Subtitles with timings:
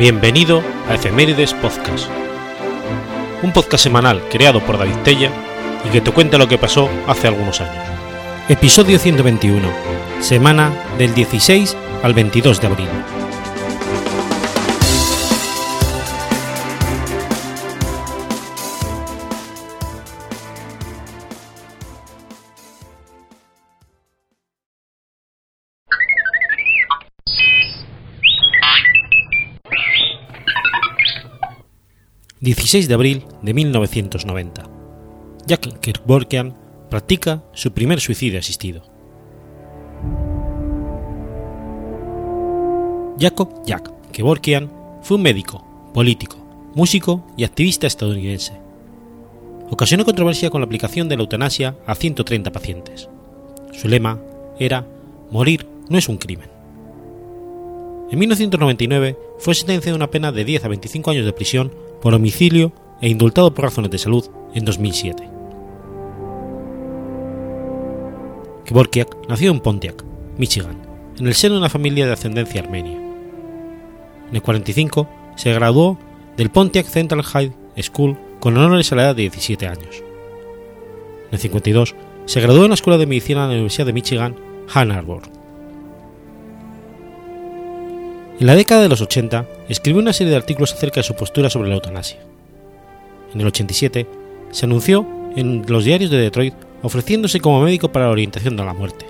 [0.00, 2.08] Bienvenido a Efemérides Podcast,
[3.42, 5.30] un podcast semanal creado por David Tella
[5.86, 7.84] y que te cuenta lo que pasó hace algunos años.
[8.48, 9.68] Episodio 121,
[10.20, 12.88] semana del 16 al 22 de abril.
[32.54, 34.64] 16 de abril de 1990.
[35.46, 36.56] Jack Kevorkian
[36.90, 38.82] practica su primer suicidio asistido.
[43.20, 44.68] Jacob Jack Kevorkian
[45.00, 45.64] fue un médico,
[45.94, 46.38] político,
[46.74, 48.54] músico y activista estadounidense.
[49.70, 53.08] Ocasionó controversia con la aplicación de la eutanasia a 130 pacientes.
[53.72, 54.18] Su lema
[54.58, 54.84] era
[55.30, 56.50] Morir no es un crimen.
[58.10, 62.14] En 1999 fue sentenciado a una pena de 10 a 25 años de prisión por
[62.14, 65.28] homicidio e indultado por razones de salud en 2007.
[68.64, 70.04] Kevorkiak nació en Pontiac,
[70.38, 70.80] Michigan,
[71.18, 72.98] en el seno de una familia de ascendencia armenia.
[74.28, 75.98] En el 45 se graduó
[76.36, 80.02] del Pontiac Central High School con honores a la edad de 17 años.
[81.28, 81.94] En el 52
[82.26, 84.36] se graduó en la Escuela de Medicina de la Universidad de Michigan,
[84.72, 85.39] Ann Arbor.
[88.40, 91.50] En la década de los 80 escribió una serie de artículos acerca de su postura
[91.50, 92.20] sobre la eutanasia.
[93.34, 94.06] En el 87
[94.50, 98.72] se anunció en los diarios de Detroit ofreciéndose como médico para la orientación de la
[98.72, 99.04] muerte.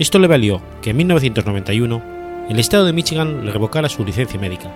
[0.00, 2.02] Esto le valió que en 1991
[2.48, 4.74] el estado de Michigan le revocara su licencia médica,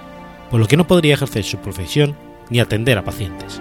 [0.49, 2.15] por lo que no podría ejercer su profesión
[2.51, 3.61] ni atender a pacientes.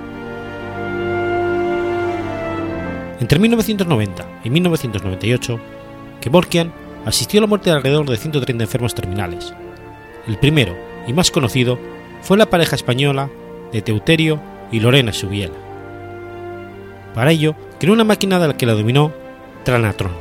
[3.19, 5.59] Entre 1990 y 1998,
[6.21, 6.71] Kevorkian
[7.05, 9.51] asistió a la muerte de alrededor de 130 enfermos terminales,
[10.27, 10.75] el primero
[11.07, 11.79] y más conocido
[12.21, 13.29] fue la pareja española
[13.71, 14.39] de Teuterio
[14.71, 15.55] y Lorena Subiela.
[17.13, 19.13] Para ello, creó una máquina de la que la dominó
[19.63, 20.11] Tranatron,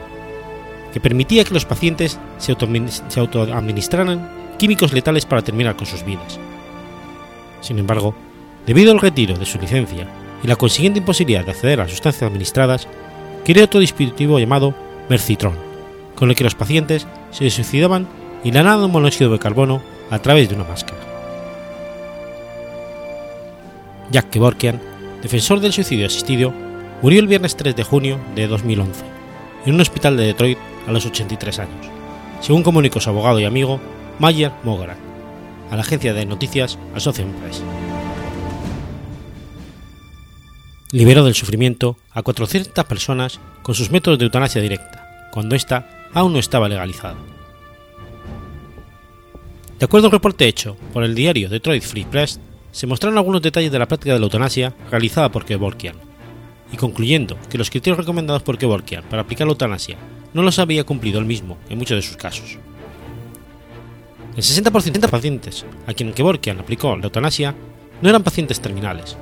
[0.93, 2.53] que permitía que los pacientes se
[3.21, 6.39] autoadministraran químicos letales para terminar con sus vidas.
[7.61, 8.15] Sin embargo,
[8.67, 10.07] debido al retiro de su licencia
[10.43, 12.89] y la consiguiente imposibilidad de acceder a las sustancias administradas,
[13.45, 14.75] creó otro dispositivo llamado
[15.09, 15.57] Mercitron,
[16.15, 18.07] con el que los pacientes se suicidaban
[18.45, 21.01] inhalando monóxido de carbono a través de una máscara.
[24.11, 24.81] Jack Kevorkian,
[25.23, 26.53] defensor del suicidio asistido,
[27.01, 29.05] murió el viernes 3 de junio de 2011
[29.67, 31.87] en un hospital de Detroit a los 83 años,
[32.41, 33.81] según comunicó su abogado y amigo
[34.19, 34.99] Mayer Mogaran
[35.71, 37.63] a la agencia de noticias Associated Press.
[40.91, 46.35] Liberó del sufrimiento a 400 personas con sus métodos de eutanasia directa, cuando ésta aún
[46.35, 47.17] no estaba legalizada.
[49.83, 52.39] De acuerdo a un reporte hecho por el diario Detroit Free Press,
[52.71, 55.97] se mostraron algunos detalles de la práctica de la eutanasia realizada por Kevorkian,
[56.73, 59.97] y concluyendo que los criterios recomendados por Kevorkian para aplicar la eutanasia
[60.35, 62.59] no los había cumplido él mismo en muchos de sus casos.
[64.37, 67.53] El 60% de pacientes a quien Kevorkian aplicó la eutanasia
[68.01, 69.17] no eran pacientes terminales.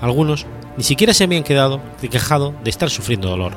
[0.00, 1.80] Algunos ni siquiera se habían quedado
[2.10, 3.56] quejado de estar sufriendo dolor.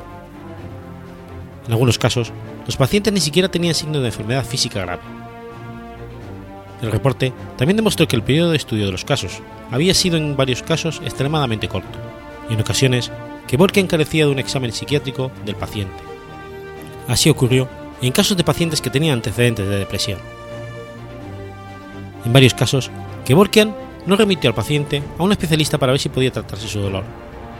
[1.66, 2.30] En algunos casos,
[2.66, 5.23] los pacientes ni siquiera tenían signos de enfermedad física grave
[6.84, 9.40] el reporte también demostró que el periodo de estudio de los casos
[9.70, 11.98] había sido en varios casos extremadamente corto,
[12.48, 13.10] y en ocasiones
[13.46, 15.94] que Borken carecía de un examen psiquiátrico del paciente.
[17.08, 17.68] Así ocurrió
[18.00, 20.18] en casos de pacientes que tenían antecedentes de depresión.
[22.24, 22.90] En varios casos,
[23.24, 23.74] Kevorkian
[24.06, 27.04] no remitió al paciente a un especialista para ver si podía tratarse su dolor,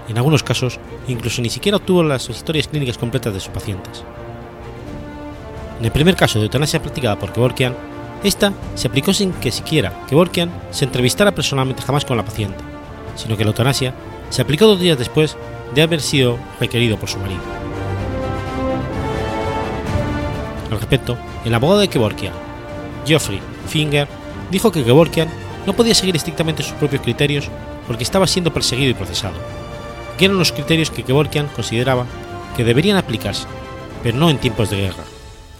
[0.08, 4.04] en algunos casos incluso ni siquiera obtuvo las historias clínicas completas de sus pacientes.
[5.78, 7.74] En el primer caso de eutanasia practicada por Kevorkian,
[8.24, 12.58] esta se aplicó sin que siquiera Kevorkian se entrevistara personalmente jamás con la paciente,
[13.16, 13.94] sino que la eutanasia
[14.30, 15.36] se aplicó dos días después
[15.74, 17.42] de haber sido requerido por su marido.
[20.70, 22.32] Al respecto, el abogado de Kevorkian,
[23.06, 24.08] Geoffrey Finger,
[24.50, 25.28] dijo que Kevorkian
[25.66, 27.48] no podía seguir estrictamente sus propios criterios
[27.86, 29.34] porque estaba siendo perseguido y procesado,
[30.16, 32.06] que eran los criterios que Kevorkian consideraba
[32.56, 33.46] que deberían aplicarse,
[34.02, 35.04] pero no en tiempos de guerra,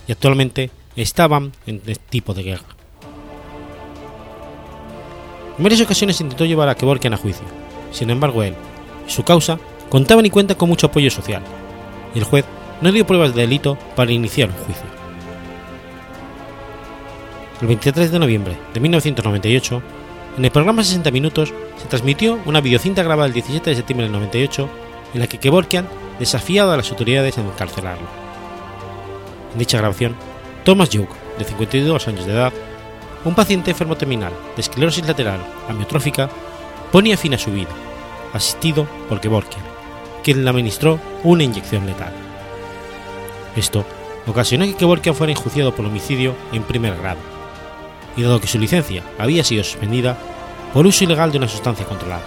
[0.08, 0.70] y actualmente
[1.02, 2.64] estaban en este tipo de guerra.
[5.56, 7.46] En varias ocasiones intentó llevar a Kevorkian a juicio,
[7.92, 8.54] sin embargo él
[9.06, 9.58] y su causa
[9.88, 11.42] contaban y cuentan con mucho apoyo social,
[12.14, 12.44] y el juez
[12.80, 14.86] no dio pruebas de delito para iniciar un juicio.
[17.60, 19.82] El 23 de noviembre de 1998,
[20.36, 24.12] en el programa 60 Minutos se transmitió una videocinta grabada el 17 de septiembre del
[24.12, 24.68] 98
[25.14, 25.88] en la que Kevorkian
[26.18, 28.06] desafiaba a las autoridades a encarcelarlo.
[29.52, 30.16] En dicha grabación,
[30.64, 31.08] Thomas Young,
[31.38, 32.52] de 52 años de edad,
[33.24, 36.30] un paciente enfermo terminal de esclerosis lateral amiotrófica
[36.90, 37.68] ponía fin a su vida,
[38.32, 39.62] asistido por Kevorkian,
[40.22, 42.14] quien le administró una inyección letal.
[43.54, 43.84] Esto
[44.26, 47.20] ocasionó que Kevorkian fuera enjuiciado por homicidio en primer grado,
[48.16, 50.16] y dado que su licencia había sido suspendida
[50.72, 52.24] por uso ilegal de una sustancia controlada.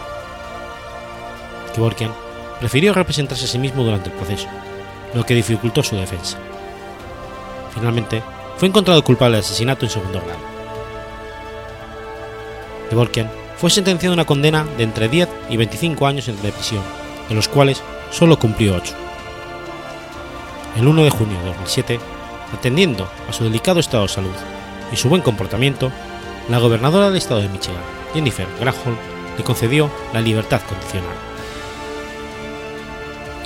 [1.74, 2.14] Kevorkian
[2.60, 4.48] prefirió representarse a sí mismo durante el proceso,
[5.16, 6.38] lo que dificultó su defensa.
[7.78, 8.24] Finalmente,
[8.58, 10.40] fue encontrado culpable de asesinato en segundo grado.
[12.90, 16.82] Kevorkian fue sentenciado a una condena de entre 10 y 25 años de prisión,
[17.30, 18.94] de los cuales solo cumplió 8.
[20.78, 22.00] El 1 de junio de 2007,
[22.54, 24.36] atendiendo a su delicado estado de salud
[24.92, 25.92] y su buen comportamiento,
[26.50, 27.82] la gobernadora del estado de Michigan,
[28.14, 28.98] Jennifer Granholm,
[29.38, 31.16] le concedió la libertad condicional.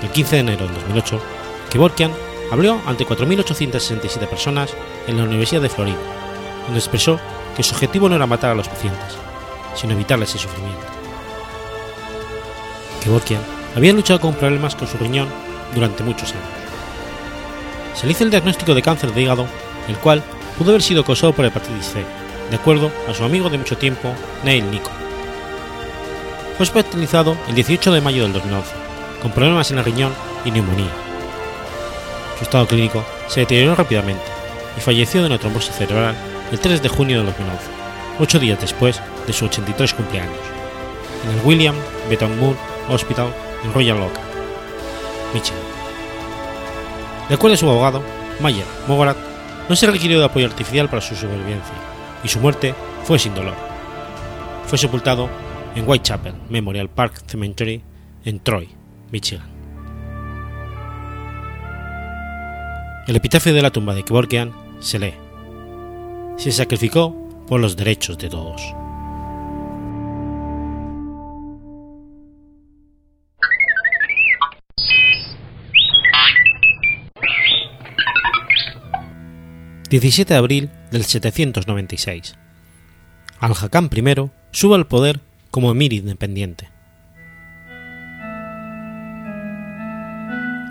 [0.02, 1.22] El 15 de enero de 2008,
[1.70, 2.12] Kevorkian
[2.52, 4.76] habló ante 4.867 personas
[5.08, 5.98] en la Universidad de Florida,
[6.66, 7.20] donde expresó
[7.56, 9.18] que su objetivo no era matar a los pacientes,
[9.76, 10.86] sino evitarles el sufrimiento.
[13.04, 13.42] Kevorkian
[13.76, 15.28] había luchado con problemas con su riñón
[15.74, 16.46] durante muchos años.
[17.96, 19.48] Se le hizo el diagnóstico de cáncer de hígado,
[19.88, 20.22] el cual
[20.58, 22.06] pudo haber sido causado por hepatitis C,
[22.50, 24.14] de acuerdo a su amigo de mucho tiempo,
[24.44, 24.92] Neil Nico.
[26.58, 28.72] Fue hospitalizado el 18 de mayo del 2011,
[29.22, 30.14] con problemas en el riñón
[30.46, 31.01] y neumonía.
[32.42, 34.24] Su estado clínico se deterioró rápidamente
[34.76, 36.16] y falleció de una trombosis cerebral
[36.52, 37.64] el 3 de junio de 2011,
[38.20, 40.40] ocho días después de sus 83 cumpleaños,
[41.24, 41.76] en el William
[42.40, 42.58] Moore
[42.90, 43.32] Hospital
[43.64, 44.20] en Royal Oak,
[45.36, 45.62] Michigan.
[47.30, 48.02] De acuerdo a su abogado,
[48.40, 49.18] Mayer Mogorat,
[49.70, 51.76] no se requirió de apoyo artificial para su supervivencia,
[52.24, 52.74] y su muerte
[53.04, 53.54] fue sin dolor.
[54.66, 55.30] Fue sepultado
[55.76, 57.84] en Whitechapel Memorial Park Cemetery
[58.26, 58.68] en Troy,
[59.12, 59.51] Michigan.
[63.08, 65.14] El epitafio de la tumba de Kevorkian se lee:
[66.38, 67.16] Se sacrificó
[67.48, 68.62] por los derechos de todos.
[79.92, 82.36] 17 de abril del 796.
[83.42, 85.20] Al-Hakam I sube al poder
[85.50, 86.70] como emir independiente.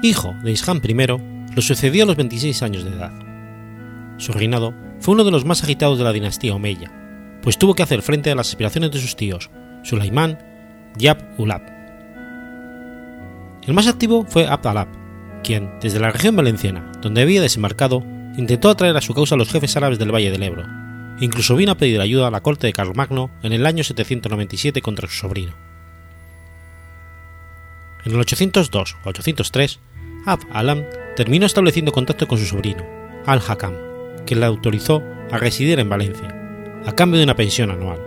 [0.03, 3.13] Hijo de Isham I, lo sucedió a los 26 años de edad.
[4.19, 6.93] Su reinado fue uno de los más agitados de la dinastía Omeya,
[7.43, 9.51] pues tuvo que hacer frente a las aspiraciones de sus tíos,
[9.83, 10.39] Sulaimán
[10.99, 11.63] y Abd-Ulab.
[13.67, 14.89] El más activo fue Abd-Alab,
[15.43, 18.05] quien, desde la región valenciana, donde había desembarcado,
[18.37, 20.65] intentó atraer a su causa a los jefes árabes del Valle del Ebro,
[21.21, 24.83] e incluso vino a pedir ayuda a la corte de Carlomagno en el año 797
[24.83, 25.55] contra su sobrino.
[28.05, 29.81] En el 802 o 803,
[30.27, 30.85] Ab Alam
[31.21, 32.83] terminó estableciendo contacto con su sobrino,
[33.27, 33.75] Al-Hakam,
[34.25, 36.35] que le autorizó a residir en Valencia,
[36.87, 37.99] a cambio de una pensión anual.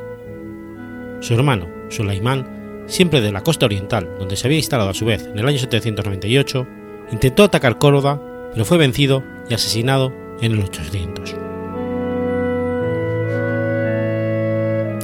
[1.20, 5.28] Su hermano, Sulaimán, siempre de la costa oriental, donde se había instalado a su vez
[5.28, 6.68] en el año 798,
[7.12, 8.20] intentó atacar Córdoba,
[8.52, 10.12] pero fue vencido y asesinado
[10.42, 11.36] en el 800.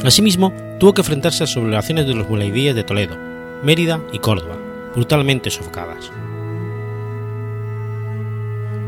[0.03, 3.15] Asimismo, tuvo que enfrentarse a las sublevaciones de los mulaidíes de Toledo,
[3.61, 4.57] Mérida y Córdoba,
[4.95, 6.11] brutalmente sofocadas.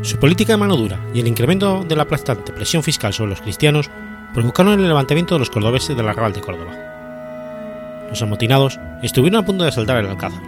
[0.02, 3.40] Su política de mano dura y el incremento de la aplastante presión fiscal sobre los
[3.40, 3.88] cristianos
[4.34, 8.06] provocaron el levantamiento de los cordobeses del arrabal de Córdoba.
[8.08, 10.42] Los amotinados estuvieron a punto de asaltar el Alcázar,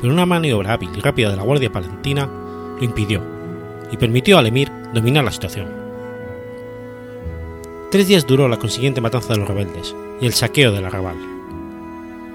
[0.00, 3.20] pero una maniobra hábil y rápida de la Guardia Palentina lo impidió
[3.90, 5.66] y permitió al emir dominar la situación.
[7.90, 11.16] Tres días duró la consiguiente matanza de los rebeldes y el saqueo del arrabal.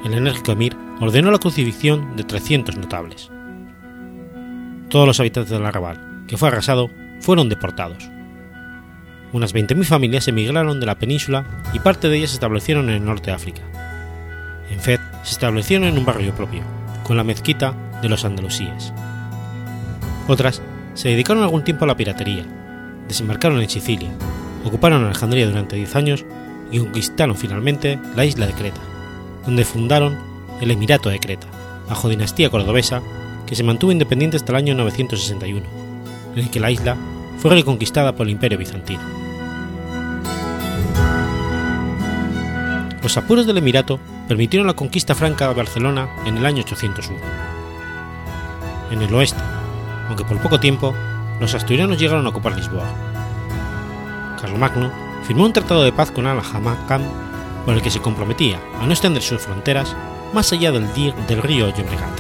[0.03, 3.32] El enérgico emir ordenó la crucifixión de 300 notables.
[4.89, 6.89] Todos los habitantes del arrabal, que fue arrasado,
[7.20, 8.10] fueron deportados.
[9.34, 13.05] Unas 20.000 familias emigraron de la península y parte de ellas se establecieron en el
[13.05, 13.62] norte de África.
[14.70, 16.62] En Fed se establecieron en un barrio propio,
[17.03, 18.94] con la mezquita de los andalusíes.
[20.27, 20.62] Otras
[20.94, 22.46] se dedicaron algún tiempo a la piratería,
[23.08, 24.10] desembarcaron en Sicilia,
[24.63, 26.25] ocuparon Alejandría durante 10 años
[26.72, 28.82] y conquistaron finalmente la isla de Creta,
[29.46, 30.17] donde fundaron
[30.62, 31.48] el Emirato de Creta,
[31.88, 33.01] bajo dinastía cordobesa
[33.46, 35.85] que se mantuvo independiente hasta el año 961,
[36.36, 36.98] en el que la isla
[37.39, 39.01] fue reconquistada por el Imperio Bizantino.
[43.01, 47.20] Los apuros del Emirato permitieron la conquista franca de Barcelona en el año 801.
[48.92, 49.39] En el oeste,
[50.08, 50.94] aunque por poco tiempo,
[51.39, 52.86] los asturianos llegaron a ocupar Lisboa.
[54.42, 54.92] Carlomagno
[55.24, 57.01] firmó un tratado de paz con Al-Hamakam
[57.65, 59.96] por el que se comprometía a no extender sus fronteras
[60.34, 60.88] más allá del,
[61.27, 62.20] del río Llobregat.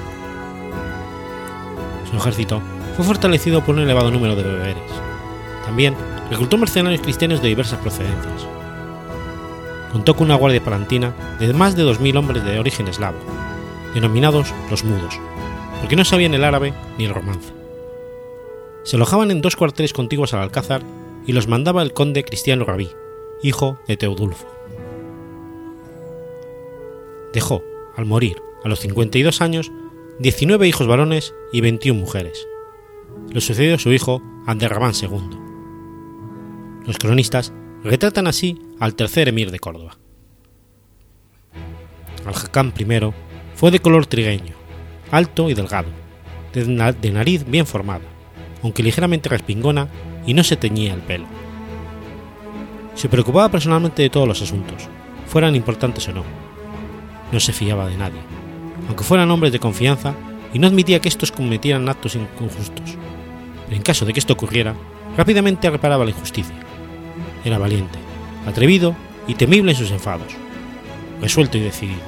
[2.09, 2.61] Su ejército
[2.95, 4.83] fue fortalecido por un elevado número de beberes.
[5.65, 5.95] También
[6.29, 8.47] reclutó mercenarios cristianos de diversas procedencias.
[9.91, 13.17] contó con una guardia palantina de más de 2.000 hombres de origen eslavo,
[13.93, 15.19] denominados los mudos,
[15.79, 17.53] porque no sabían el árabe ni el romance.
[18.83, 20.81] Se alojaban en dos cuarteles contiguos al Alcázar
[21.25, 22.89] y los mandaba el conde Cristiano Rabí,
[23.41, 24.47] hijo de Teodulfo.
[27.33, 27.63] Dejó,
[27.95, 29.71] al morir, a los 52 años,
[30.19, 32.47] 19 hijos varones y 21 mujeres.
[33.31, 35.37] Le sucedió su hijo Abderramán II.
[36.85, 37.53] Los cronistas
[37.83, 39.97] retratan así al tercer emir de Córdoba.
[42.25, 42.85] Al-Hakam I
[43.55, 44.55] fue de color trigueño,
[45.11, 45.89] alto y delgado,
[46.53, 48.05] de nariz bien formada,
[48.63, 49.87] aunque ligeramente respingona
[50.25, 51.25] y no se teñía el pelo.
[52.95, 54.87] Se preocupaba personalmente de todos los asuntos,
[55.27, 56.23] fueran importantes o no.
[57.31, 58.21] No se fiaba de nadie,
[58.87, 60.15] aunque fueran hombres de confianza,
[60.55, 62.95] y no admitía que estos cometieran actos injustos.
[63.65, 64.73] Pero en caso de que esto ocurriera,
[65.17, 66.55] rápidamente reparaba la injusticia.
[67.43, 67.99] Era valiente,
[68.47, 68.95] atrevido
[69.27, 70.31] y temible en sus enfados,
[71.21, 71.99] resuelto y decidido.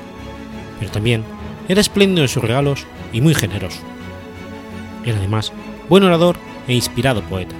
[0.79, 1.25] Pero también
[1.67, 3.81] era espléndido en sus regalos y muy generoso.
[5.03, 5.51] Era además
[5.89, 6.37] buen orador
[6.69, 7.55] e inspirado poeta.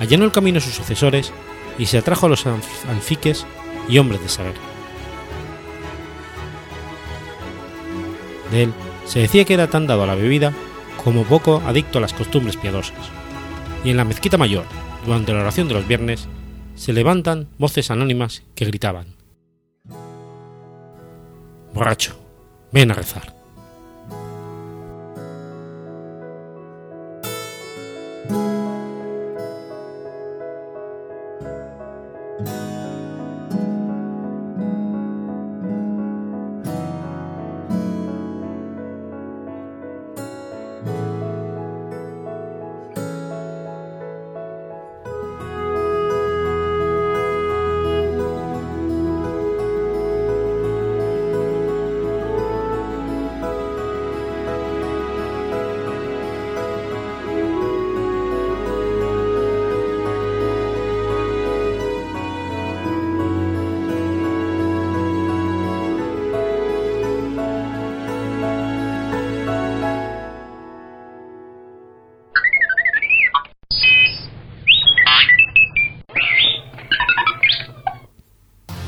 [0.00, 1.30] allanó el camino a sus sucesores
[1.78, 3.44] y se atrajo a los alfiques
[3.86, 4.75] y hombres de saber.
[8.50, 8.72] De él
[9.04, 10.52] se decía que era tan dado a la bebida
[11.02, 13.10] como poco adicto a las costumbres piadosas,
[13.84, 14.64] y en la mezquita mayor,
[15.04, 16.28] durante la oración de los viernes,
[16.74, 19.16] se levantan voces anónimas que gritaban,
[21.76, 22.16] Borracho,
[22.72, 23.35] ven a rezar.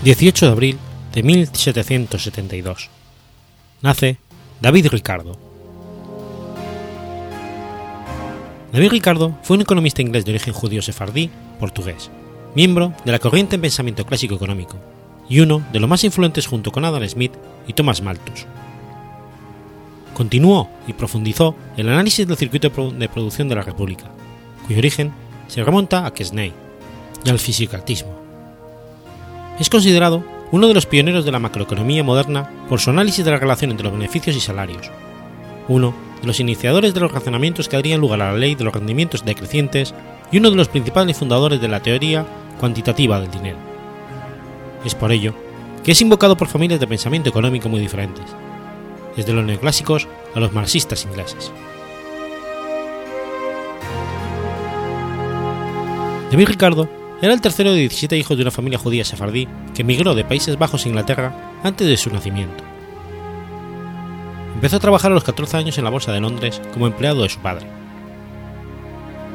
[0.09, 0.79] 18 de abril
[1.13, 2.89] de 1772.
[3.83, 4.17] Nace
[4.59, 5.39] David Ricardo.
[8.73, 11.29] David Ricardo fue un economista inglés de origen judío sefardí,
[11.61, 12.11] portugués,
[12.55, 14.79] miembro de la corriente en pensamiento clásico económico
[15.29, 17.35] y uno de los más influentes junto con Adam Smith
[17.67, 18.47] y Thomas Malthus.
[20.15, 24.11] Continuó y profundizó el análisis del circuito de producción de la República,
[24.67, 25.13] cuyo origen
[25.49, 26.55] se remonta a Quesnay
[27.27, 28.18] y al fisiocratismo
[29.59, 33.39] es considerado uno de los pioneros de la macroeconomía moderna por su análisis de la
[33.39, 34.91] relación entre los beneficios y salarios,
[35.69, 38.73] uno de los iniciadores de los razonamientos que darían lugar a la ley de los
[38.73, 39.95] rendimientos decrecientes
[40.33, 42.27] y uno de los principales fundadores de la teoría
[42.59, 43.59] cuantitativa del dinero.
[44.85, 45.35] Es por ello
[45.85, 48.25] que es invocado por familias de pensamiento económico muy diferentes,
[49.17, 51.53] desde los neoclásicos a los marxistas ingleses.
[56.31, 60.15] David Ricardo era el tercero de 17 hijos de una familia judía sefardí que emigró
[60.15, 62.63] de Países Bajos a Inglaterra antes de su nacimiento.
[64.55, 67.29] Empezó a trabajar a los 14 años en la Bolsa de Londres como empleado de
[67.29, 67.67] su padre.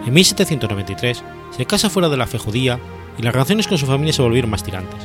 [0.05, 2.79] En 1793 se casa fuera de la fe judía
[3.17, 4.99] y las relaciones con su familia se volvieron más tirantes,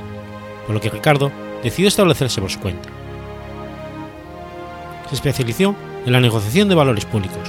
[0.67, 1.33] por lo que Ricardo
[1.65, 2.89] decidió establecerse por su cuenta.
[5.09, 5.75] Se especializó
[6.07, 7.49] en la negociación de valores públicos.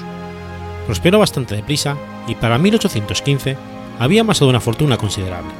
[0.87, 3.57] Prosperó bastante deprisa y para 1815
[3.99, 5.51] había amasado una fortuna considerable.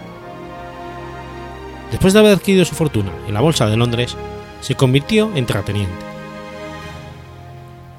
[1.92, 4.16] Después de haber adquirido su fortuna en la Bolsa de Londres,
[4.62, 6.06] se convirtió en terrateniente.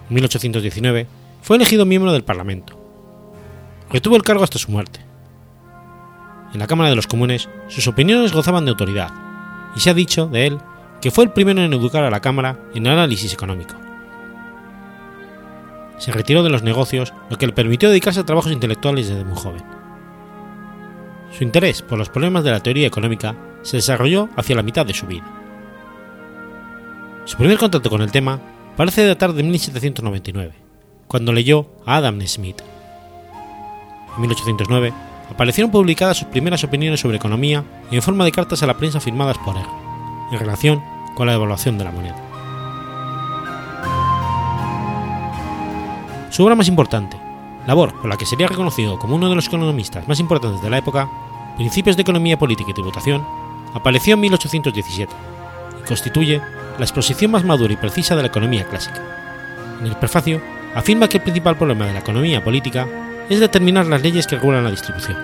[0.08, 1.06] En 1819
[1.42, 2.78] fue elegido miembro del Parlamento.
[3.90, 5.00] Retuvo el cargo hasta su muerte.
[6.52, 9.10] En la Cámara de los Comunes sus opiniones gozaban de autoridad,
[9.76, 10.58] y se ha dicho de él
[11.00, 13.74] que fue el primero en educar a la Cámara en análisis económico.
[15.98, 19.36] Se retiró de los negocios, lo que le permitió dedicarse a trabajos intelectuales desde muy
[19.36, 19.79] joven.
[21.32, 24.94] Su interés por los problemas de la teoría económica se desarrolló hacia la mitad de
[24.94, 25.24] su vida.
[27.24, 28.40] Su primer contacto con el tema
[28.76, 30.52] parece datar de 1799,
[31.06, 32.60] cuando leyó a Adam Smith.
[34.14, 34.92] En 1809
[35.30, 39.38] aparecieron publicadas sus primeras opiniones sobre economía en forma de cartas a la prensa firmadas
[39.38, 39.66] por él,
[40.32, 40.82] en relación
[41.14, 42.16] con la devaluación de la moneda.
[46.30, 47.16] Su obra más importante,
[47.66, 50.78] labor por la que sería reconocido como uno de los economistas más importantes de la
[50.78, 51.08] época,
[51.56, 53.26] Principios de Economía Política y Tributación,
[53.74, 55.12] apareció en 1817
[55.82, 56.40] y constituye
[56.78, 59.02] la exposición más madura y precisa de la economía clásica.
[59.80, 60.40] En el prefacio
[60.74, 62.88] afirma que el principal problema de la economía política
[63.28, 65.16] es determinar las leyes que regulan la distribución.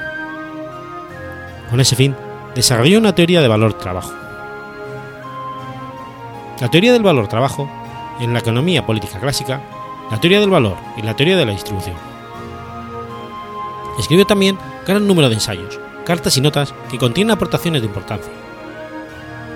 [1.70, 2.14] Con ese fin,
[2.54, 4.12] desarrolló una teoría de valor-trabajo.
[6.60, 7.68] La teoría del valor-trabajo,
[8.20, 9.60] en la economía política clásica,
[10.10, 12.15] la teoría del valor y la teoría de la distribución.
[13.98, 18.32] Escribió también gran número de ensayos, cartas y notas que contienen aportaciones de importancia.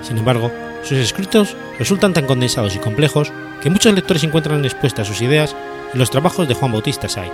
[0.01, 0.51] Sin embargo,
[0.83, 3.31] sus escritos resultan tan condensados y complejos
[3.61, 5.55] que muchos lectores encuentran expuestas sus ideas
[5.93, 7.29] en los trabajos de Juan Bautista Say,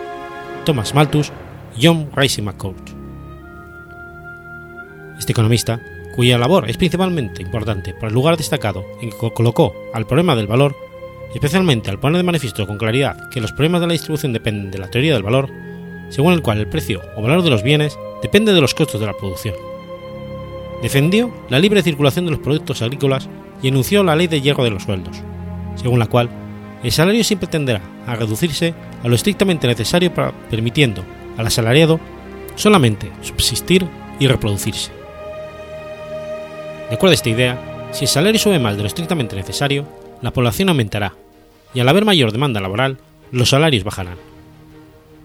[0.66, 1.32] Thomas Malthus
[1.78, 2.90] y John Rice McCourt.
[5.18, 5.80] Este economista,
[6.16, 10.48] cuya labor es principalmente importante por el lugar destacado en que colocó al problema del
[10.48, 10.76] valor,
[11.34, 14.78] especialmente al poner de manifiesto con claridad que los problemas de la distribución dependen de
[14.78, 15.50] la teoría del valor,
[16.10, 19.08] según el cual el precio o valor de los bienes depende de los costos de
[19.08, 19.56] la producción.
[20.82, 23.30] Defendió la libre circulación de los productos agrícolas
[23.62, 25.18] y enunció la ley de hierro de los sueldos,
[25.76, 26.30] según la cual
[26.84, 28.74] el salario siempre tenderá a reducirse
[29.04, 31.04] a lo estrictamente necesario para permitiendo
[31.38, 32.00] al asalariado
[32.56, 33.88] solamente subsistir
[34.20, 34.92] y reproducirse.
[36.90, 39.86] De acuerdo a esta idea, si el salario sube más de lo estrictamente necesario,
[40.22, 41.14] la población aumentará,
[41.74, 42.98] y al haber mayor demanda laboral,
[43.32, 44.18] los salarios bajarán.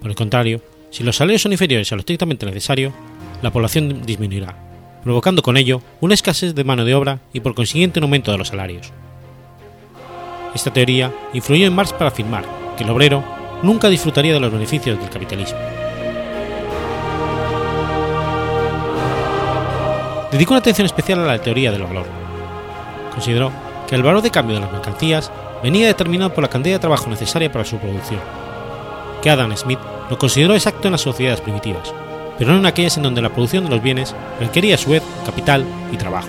[0.01, 0.61] Por el contrario,
[0.93, 2.93] si los salarios son inferiores a lo estrictamente necesario,
[3.41, 4.55] la población disminuirá,
[5.03, 8.37] provocando con ello una escasez de mano de obra y por consiguiente un aumento de
[8.37, 8.93] los salarios.
[10.55, 12.45] Esta teoría influyó en Marx para afirmar
[12.77, 13.25] que el obrero
[13.63, 15.59] nunca disfrutaría de los beneficios del capitalismo.
[20.31, 22.07] Dedicó una atención especial a la teoría del valor.
[23.13, 23.51] Consideró
[23.89, 27.09] que el valor de cambio de las mercancías venía determinado por la cantidad de trabajo
[27.09, 28.21] necesaria para su producción,
[29.23, 29.79] que Adam Smith
[30.13, 31.95] lo consideró exacto en las sociedades primitivas,
[32.37, 35.03] pero no en aquellas en donde la producción de los bienes requería a su vez
[35.25, 36.29] capital y trabajo.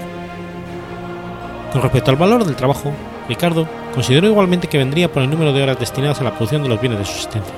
[1.73, 2.93] Con respecto al valor del trabajo,
[3.27, 6.69] Ricardo consideró igualmente que vendría por el número de horas destinadas a la producción de
[6.69, 7.53] los bienes de subsistencia,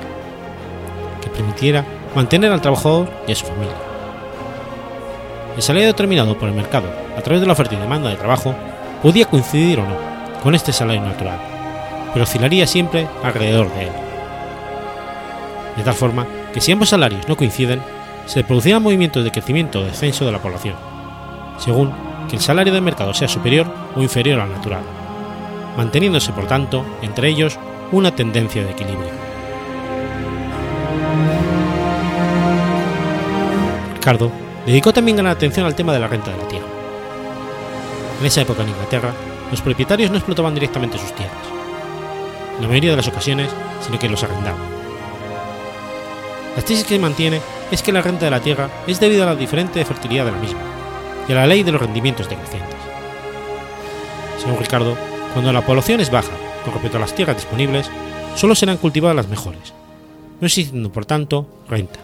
[1.21, 1.85] que permitiera
[2.15, 3.75] mantener al trabajador y a su familia.
[5.55, 8.55] El salario determinado por el mercado a través de la oferta y demanda de trabajo
[9.03, 9.95] podía coincidir o no
[10.41, 11.37] con este salario natural,
[12.13, 14.04] pero oscilaría siempre alrededor de él.
[15.75, 17.81] De tal forma que si ambos salarios no coinciden,
[18.25, 20.75] se producirán movimientos de crecimiento o descenso de la población,
[21.57, 21.93] según
[22.29, 24.83] que el salario del mercado sea superior o inferior al natural,
[25.77, 27.59] manteniéndose por tanto entre ellos
[27.91, 29.11] una tendencia de equilibrio.
[33.95, 34.31] Ricardo
[34.65, 36.67] dedicó también gran atención al tema de la renta de la tierra.
[38.19, 39.13] En esa época en Inglaterra,
[39.51, 41.35] los propietarios no explotaban directamente sus tierras,
[42.55, 43.49] en la mayoría de las ocasiones,
[43.81, 44.84] sino que los arrendaban.
[46.55, 49.35] La tesis que mantiene es que la renta de la tierra es debido a la
[49.35, 50.59] diferente fertilidad de la misma
[51.27, 52.75] y a la ley de los rendimientos decrecientes.
[54.39, 54.97] Según Ricardo,
[55.33, 56.31] cuando la población es baja
[56.63, 57.89] con respecto a las tierras disponibles,
[58.35, 59.73] solo serán cultivadas las mejores,
[60.39, 61.99] no existiendo por tanto renta,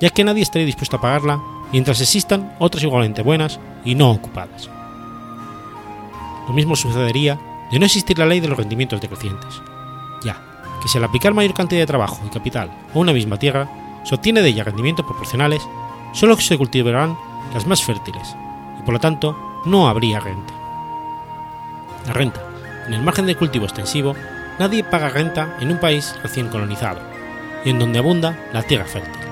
[0.00, 1.40] ya que nadie estaría dispuesto a pagarla
[1.72, 4.68] mientras existan otras igualmente buenas y no ocupadas.
[6.46, 7.38] Lo mismo sucedería
[7.72, 9.62] de no existir la ley de los rendimientos decrecientes,
[10.22, 10.40] ya
[10.82, 13.68] que si al aplicar mayor cantidad de trabajo y capital a una misma tierra,
[14.04, 15.66] se obtiene de ella rendimientos proporcionales,
[16.12, 17.16] solo se cultivarán
[17.52, 18.36] las más fértiles,
[18.78, 20.54] y por lo tanto no habría renta.
[22.06, 22.40] La renta,
[22.86, 24.14] en el margen del cultivo extensivo,
[24.58, 27.00] nadie paga renta en un país recién colonizado,
[27.64, 29.24] y en donde abunda la tierra fértil.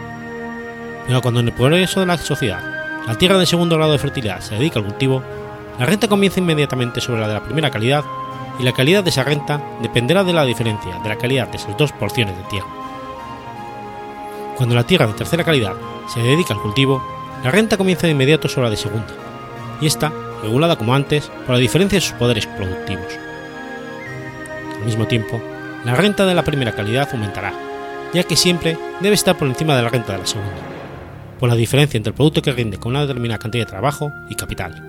[1.06, 2.72] Pero cuando en el progreso de la sociedad
[3.06, 5.22] la tierra de segundo grado de fertilidad se dedica al cultivo,
[5.78, 8.04] la renta comienza inmediatamente sobre la de la primera calidad
[8.60, 11.76] y la calidad de esa renta dependerá de la diferencia de la calidad de esas
[11.76, 12.81] dos porciones de tierra.
[14.56, 15.74] Cuando la tierra de tercera calidad
[16.12, 17.02] se dedica al cultivo,
[17.42, 19.14] la renta comienza de inmediato sobre la de segunda,
[19.80, 20.12] y está
[20.42, 23.18] regulada como antes por la diferencia de sus poderes productivos.
[24.78, 25.40] Al mismo tiempo,
[25.84, 27.52] la renta de la primera calidad aumentará,
[28.12, 30.52] ya que siempre debe estar por encima de la renta de la segunda,
[31.40, 34.34] por la diferencia entre el producto que rinde con una determinada cantidad de trabajo y
[34.34, 34.88] capital.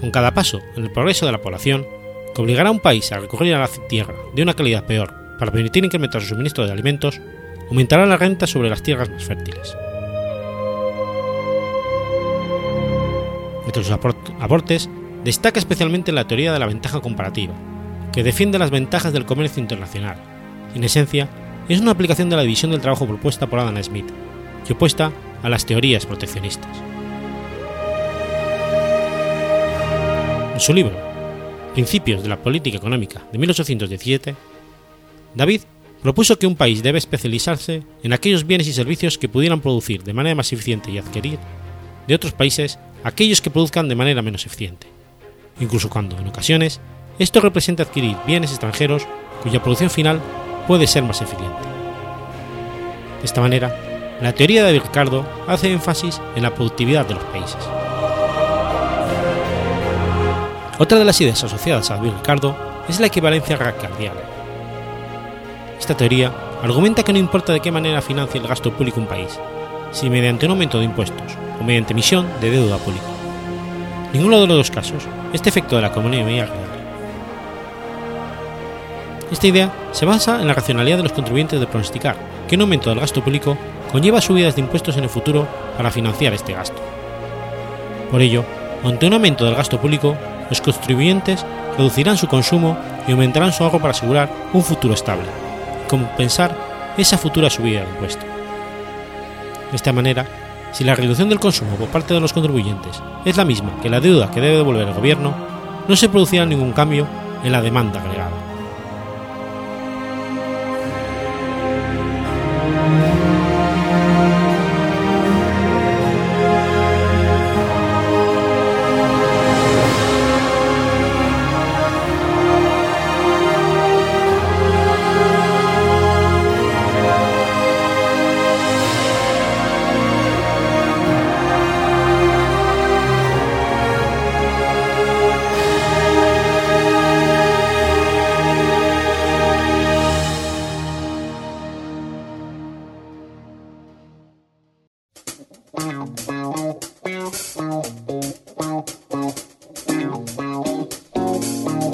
[0.00, 1.86] Con cada paso en el progreso de la población,
[2.34, 5.52] que obligará a un país a recurrir a la tierra de una calidad peor para
[5.52, 7.20] permitir incrementar su suministro de alimentos,
[7.72, 9.74] aumentará la renta sobre las tierras más fértiles.
[13.64, 14.90] Entre sus aportes
[15.24, 17.54] destaca especialmente la teoría de la ventaja comparativa,
[18.12, 20.18] que defiende las ventajas del comercio internacional.
[20.74, 21.30] En esencia,
[21.66, 24.10] es una aplicación de la división del trabajo propuesta por Adam Smith
[24.68, 25.10] y opuesta
[25.42, 26.76] a las teorías proteccionistas.
[30.52, 30.94] En su libro,
[31.72, 34.36] Principios de la Política Económica de 1817,
[35.34, 35.62] David
[36.02, 40.12] propuso que un país debe especializarse en aquellos bienes y servicios que pudieran producir de
[40.12, 41.38] manera más eficiente y adquirir
[42.08, 44.88] de otros países aquellos que produzcan de manera menos eficiente,
[45.60, 46.80] incluso cuando, en ocasiones,
[47.18, 49.06] esto representa adquirir bienes extranjeros
[49.42, 50.20] cuya producción final
[50.66, 51.62] puede ser más eficiente.
[53.20, 57.58] De esta manera, la teoría de Ricardo hace énfasis en la productividad de los países.
[60.78, 62.56] Otra de las ideas asociadas a Ricardo
[62.88, 64.31] es la equivalencia ricardiana.
[65.82, 69.36] Esta teoría argumenta que no importa de qué manera financia el gasto público un país,
[69.90, 73.04] si mediante un aumento de impuestos o mediante emisión de deuda pública.
[74.12, 76.48] Ninguno de los dos casos, este efecto de la economía real.
[79.32, 82.14] Esta idea se basa en la racionalidad de los contribuyentes de pronosticar
[82.46, 83.58] que un aumento del gasto público
[83.90, 86.80] conlleva subidas de impuestos en el futuro para financiar este gasto.
[88.08, 88.44] Por ello,
[88.84, 90.16] ante un aumento del gasto público,
[90.48, 91.44] los contribuyentes
[91.76, 95.26] reducirán su consumo y aumentarán su ahorro para asegurar un futuro estable
[95.92, 96.56] compensar
[96.96, 98.24] esa futura subida de impuesto.
[99.70, 100.26] De esta manera,
[100.72, 104.00] si la reducción del consumo por parte de los contribuyentes es la misma que la
[104.00, 105.34] deuda que debe devolver el gobierno,
[105.86, 107.06] no se producirá ningún cambio
[107.44, 108.51] en la demanda agregada.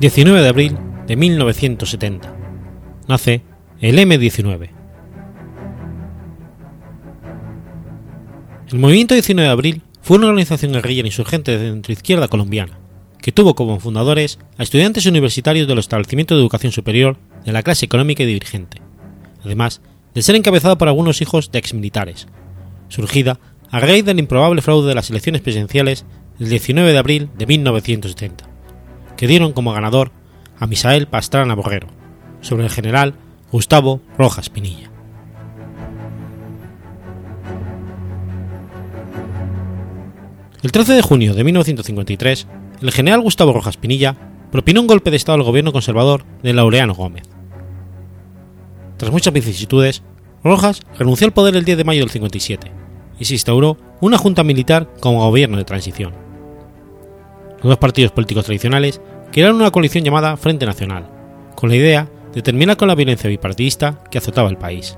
[0.00, 2.34] 19 de abril de 1970.
[3.06, 3.42] Nace
[3.82, 4.70] el M-19.
[8.72, 12.80] El movimiento 19 de abril fue una organización guerrillera insurgente de centroizquierda colombiana,
[13.20, 17.62] que tuvo como fundadores a estudiantes universitarios de los establecimientos de educación superior de la
[17.62, 18.80] clase económica y dirigente,
[19.44, 19.82] además
[20.14, 22.26] de ser encabezado por algunos hijos de exmilitares,
[22.88, 23.38] surgida
[23.70, 26.06] a raíz del improbable fraude de las elecciones presidenciales
[26.38, 28.49] del 19 de abril de 1970
[29.20, 30.12] que dieron como ganador
[30.58, 31.88] a Misael Pastrana Borrero,
[32.40, 33.16] sobre el general
[33.52, 34.90] Gustavo Rojas Pinilla.
[40.62, 42.46] El 13 de junio de 1953,
[42.80, 44.16] el general Gustavo Rojas Pinilla
[44.50, 47.24] propinó un golpe de Estado al gobierno conservador de Laureano Gómez.
[48.96, 50.02] Tras muchas vicisitudes,
[50.42, 52.72] Rojas renunció al poder el 10 de mayo del 57
[53.18, 56.30] y se instauró una junta militar como gobierno de transición
[57.62, 59.00] los dos partidos políticos tradicionales
[59.32, 61.06] crearon una coalición llamada Frente Nacional,
[61.54, 64.96] con la idea de terminar con la violencia bipartidista que azotaba el país.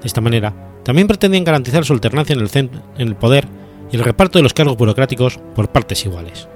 [0.00, 2.50] De esta manera, también pretendían garantizar su alternancia en el,
[2.98, 3.46] en el poder
[3.90, 6.48] y el reparto de los cargos burocráticos por partes iguales.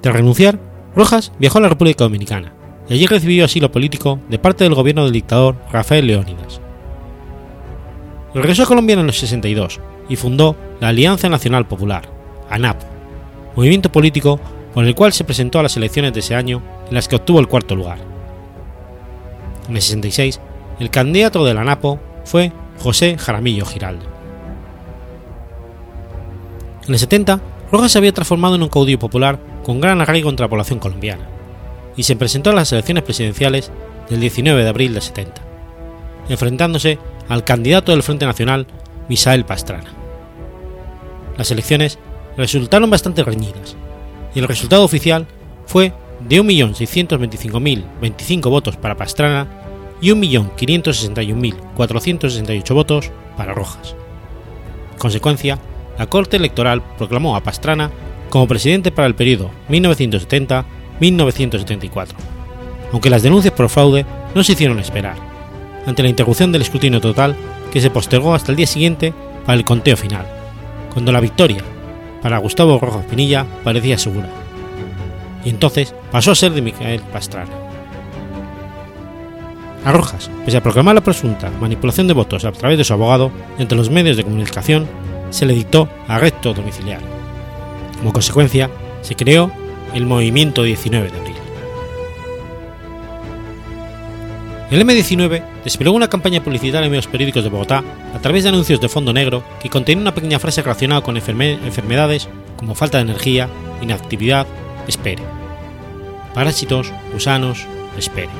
[0.00, 0.58] Tras renunciar,
[0.94, 2.52] Rojas viajó a la República Dominicana
[2.88, 6.60] y allí recibió asilo político de parte del gobierno del dictador Rafael Leónidas.
[8.34, 12.08] Regresó a Colombia en los 62 y fundó la Alianza Nacional Popular,
[12.48, 12.97] ANAP,
[13.58, 14.38] movimiento político
[14.72, 17.40] por el cual se presentó a las elecciones de ese año en las que obtuvo
[17.40, 17.98] el cuarto lugar.
[19.68, 20.40] En el 66,
[20.78, 24.06] el candidato de la ANAPO fue José Jaramillo Giraldo.
[26.86, 27.40] En el 70,
[27.72, 31.26] Rojas se había transformado en un caudillo popular con gran arraigo entre la población colombiana,
[31.96, 33.72] y se presentó a las elecciones presidenciales
[34.08, 35.42] del 19 de abril del 70,
[36.28, 38.68] enfrentándose al candidato del Frente Nacional,
[39.08, 39.90] Misael Pastrana.
[41.36, 41.98] Las elecciones
[42.38, 43.76] resultaron bastante reñidas,
[44.34, 45.26] y el resultado oficial
[45.66, 45.92] fue
[46.26, 49.46] de 1.625.025 votos para Pastrana
[50.00, 53.96] y 1.561.468 votos para Rojas.
[54.92, 55.58] En consecuencia,
[55.98, 57.90] la Corte Electoral proclamó a Pastrana
[58.30, 62.06] como presidente para el periodo 1970-1974,
[62.92, 65.16] aunque las denuncias por fraude no se hicieron esperar,
[65.86, 67.34] ante la interrupción del escrutinio total
[67.72, 69.12] que se postergó hasta el día siguiente
[69.44, 70.24] para el conteo final,
[70.92, 71.64] cuando la victoria
[72.22, 74.28] para Gustavo Rojas Pinilla parecía segura.
[75.44, 77.50] Y entonces pasó a ser de Micael Pastrana.
[79.84, 83.30] A Rojas, pese a proclamar la presunta manipulación de votos a través de su abogado
[83.58, 84.86] entre los medios de comunicación,
[85.30, 87.06] se le dictó arresto domiciliario.
[87.98, 88.70] Como consecuencia,
[89.02, 89.50] se creó
[89.94, 91.34] el Movimiento 19 de Abril.
[94.70, 98.80] El M19 desplegó una campaña publicitaria en medios periódicos de Bogotá a través de anuncios
[98.80, 102.26] de fondo negro que contenían una pequeña frase relacionada con enfermedades
[102.56, 103.50] como falta de energía,
[103.82, 104.46] inactividad,
[104.86, 105.22] espere.
[106.32, 107.66] Parásitos, gusanos,
[107.98, 108.30] espere.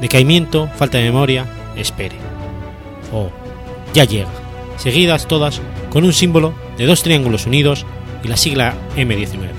[0.00, 2.16] Decaimiento, falta de memoria, espere.
[3.12, 3.30] O
[3.94, 4.28] ya llega,
[4.76, 7.86] seguidas todas con un símbolo de dos triángulos unidos
[8.24, 9.50] y la sigla M19.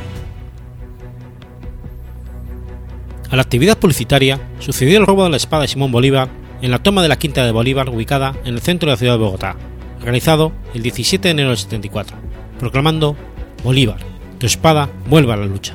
[3.31, 6.27] A la actividad publicitaria sucedió el robo de la espada de Simón Bolívar
[6.61, 9.13] en la toma de la Quinta de Bolívar ubicada en el centro de la ciudad
[9.13, 9.55] de Bogotá,
[10.01, 12.17] realizado el 17 de enero del 74,
[12.59, 13.15] proclamando
[13.63, 13.99] Bolívar,
[14.37, 15.73] tu espada vuelve a la lucha,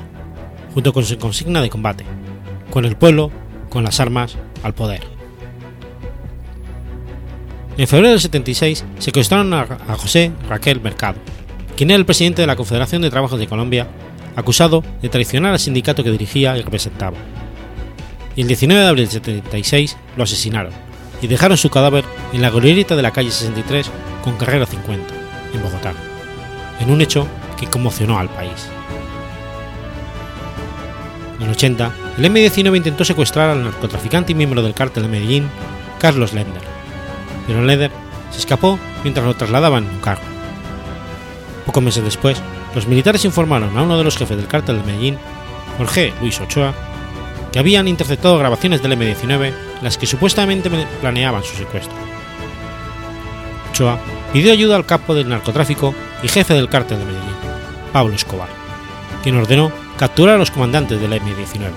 [0.73, 2.05] junto con su consigna de combate,
[2.71, 3.31] con el pueblo,
[3.69, 5.01] con las armas, al poder.
[7.77, 11.17] En febrero del 76 secuestraron a José Raquel Mercado,
[11.75, 13.87] quien era el presidente de la Confederación de Trabajos de Colombia,
[14.35, 17.17] acusado de traicionar al sindicato que dirigía y representaba.
[18.35, 20.73] Y el 19 de abril del 76 lo asesinaron
[21.21, 23.89] y dejaron su cadáver en la glorieta de la calle 63
[24.23, 25.13] con carrera 50,
[25.53, 25.93] en Bogotá,
[26.79, 28.67] en un hecho que conmocionó al país.
[31.39, 35.49] En el 80, el M-19 intentó secuestrar al narcotraficante y miembro del cártel de Medellín,
[35.99, 36.61] Carlos Lender,
[37.47, 37.91] pero Lender
[38.31, 40.23] se escapó mientras lo trasladaban en un carro.
[41.65, 42.41] Pocos meses después,
[42.73, 45.17] los militares informaron a uno de los jefes del cártel de Medellín,
[45.77, 46.73] Jorge Luis Ochoa,
[47.55, 51.95] que habían interceptado grabaciones del M-19 las que supuestamente planeaban su secuestro.
[53.69, 53.97] Ochoa
[54.33, 57.35] pidió ayuda al capo del narcotráfico y jefe del cártel de Medellín,
[57.93, 58.49] Pablo Escobar,
[59.23, 61.71] quien ordenó capturar a los comandantes del M-19.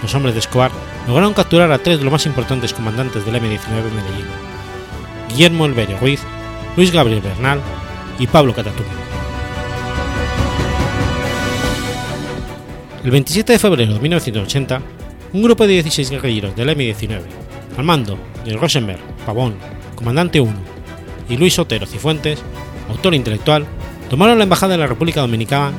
[0.00, 0.70] Los hombres de Escobar
[1.08, 4.26] lograron capturar a tres de los más importantes comandantes del M-19 en Medellín,
[5.28, 6.20] Guillermo Elverio Ruiz,
[6.76, 7.60] Luis Gabriel Bernal
[8.20, 9.03] y Pablo Catatumbo.
[13.04, 14.80] El 27 de febrero de 1980,
[15.34, 17.20] un grupo de 16 guerrilleros del M-19,
[17.76, 19.56] al mando de Rosenberg, Pavón,
[19.94, 20.50] comandante 1,
[21.28, 22.40] y Luis Otero Cifuentes,
[22.88, 23.66] autor intelectual,
[24.08, 25.72] tomaron la embajada de la República Dominicana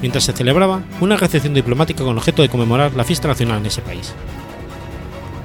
[0.00, 3.82] mientras se celebraba una recepción diplomática con objeto de conmemorar la fiesta nacional en ese
[3.82, 4.14] país.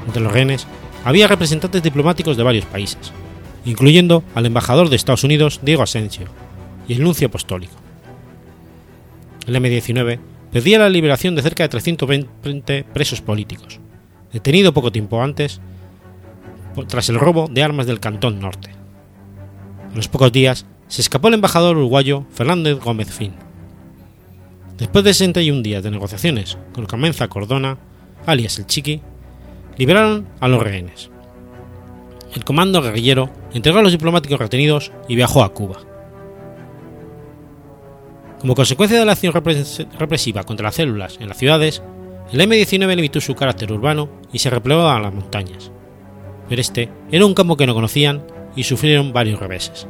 [0.08, 0.68] Entre los rehenes
[1.04, 3.12] había representantes diplomáticos de varios países,
[3.66, 6.28] incluyendo al embajador de Estados Unidos Diego Asensio
[6.88, 7.74] y el nuncio apostólico.
[9.48, 13.82] El M-19 pedía la liberación de cerca de 320 presos políticos,
[14.32, 15.60] detenido poco tiempo antes
[16.88, 18.70] tras el robo de armas del Cantón Norte.
[19.92, 23.34] A los pocos días se escapó el embajador uruguayo Fernández Gómez Fin.
[24.78, 27.78] Después de 61 días de negociaciones con Camenza Cordona,
[28.26, 29.02] alias el Chiqui,
[29.78, 31.10] liberaron a los rehenes.
[32.34, 35.82] El comando guerrillero entregó a los diplomáticos retenidos y viajó a Cuba.
[38.46, 41.82] Como consecuencia de la acción represiva contra las células en las ciudades,
[42.32, 45.72] el M-19 limitó su carácter urbano y se replegó a las montañas.
[46.48, 48.24] Pero este era un campo que no conocían
[48.56, 49.88] y sufrieron varios reveses.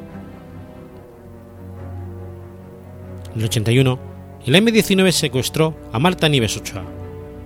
[3.33, 3.99] En el 81,
[4.45, 6.85] el M-19 secuestró a Marta Nieves Ochoa,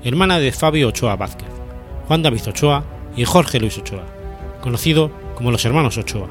[0.04, 1.50] hermana de Fabio Ochoa Vázquez,
[2.08, 2.84] Juan David Ochoa
[3.16, 4.06] y Jorge Luis Ochoa,
[4.62, 6.28] conocido como los hermanos Ochoa,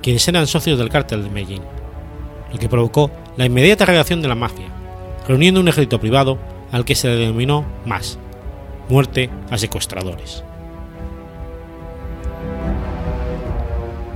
[0.00, 1.62] quienes eran socios del cártel de Medellín,
[2.52, 4.66] lo que provocó la inmediata reacción de la mafia,
[5.26, 6.38] reuniendo un ejército privado
[6.70, 8.18] al que se le denominó MAS,
[8.88, 10.44] muerte a secuestradores.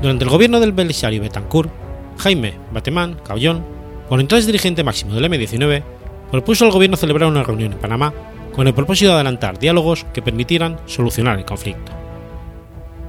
[0.02, 1.70] Durante el gobierno del Belisario Betancourt,
[2.18, 3.76] Jaime Batemán Caballón
[4.08, 5.82] por entonces dirigente máximo del M-19,
[6.30, 8.12] propuso al gobierno celebrar una reunión en Panamá
[8.54, 11.92] con el propósito de adelantar diálogos que permitieran solucionar el conflicto.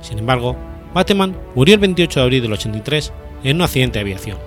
[0.01, 0.55] Sin embargo,
[0.93, 4.37] Bateman murió el 28 de abril del 83 en un accidente de aviación,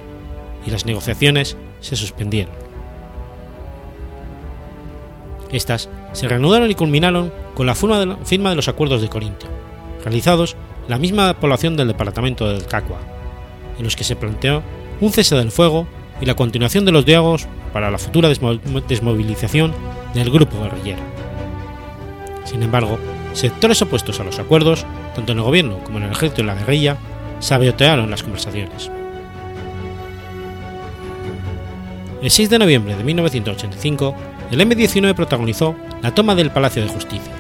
[0.66, 2.54] y las negociaciones se suspendieron.
[5.52, 9.46] Estas se reanudaron y culminaron con la firma de los acuerdos de Corinto,
[10.04, 12.98] realizados en la misma población del departamento del Cacua,
[13.78, 14.62] en los que se planteó
[15.00, 15.86] un cese del fuego
[16.20, 19.72] y la continuación de los diálogos para la futura desmovilización
[20.14, 21.00] del grupo guerrillero.
[22.44, 22.98] Sin embargo,
[23.32, 26.54] sectores opuestos a los acuerdos, tanto en el gobierno como en el ejército y la
[26.54, 26.96] guerrilla,
[27.38, 28.90] sabotearon las conversaciones.
[32.22, 34.14] El 6 de noviembre de 1985,
[34.50, 37.32] el M-19 protagonizó la toma del Palacio de Justicia,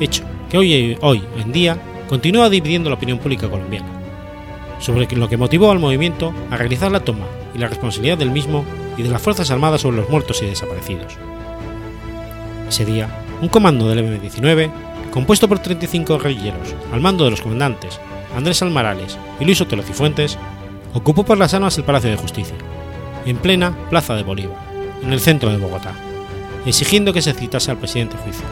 [0.00, 3.86] hecho que hoy, en día continúa dividiendo la opinión pública colombiana,
[4.80, 8.64] sobre lo que motivó al movimiento a realizar la toma y la responsabilidad del mismo
[8.96, 11.16] y de las Fuerzas Armadas sobre los muertos y desaparecidos.
[12.68, 13.08] Ese día,
[13.40, 14.72] un comando del M-19,
[15.12, 18.00] compuesto por 35 guerrilleros al mando de los comandantes
[18.36, 20.36] Andrés Almarales y Luis Otelo Cifuentes,
[20.94, 22.56] ocupó por las armas el Palacio de Justicia,
[23.30, 24.58] en plena Plaza de Bolívar,
[25.02, 25.94] en el centro de Bogotá,
[26.66, 28.44] exigiendo que se citase al presidente juicio.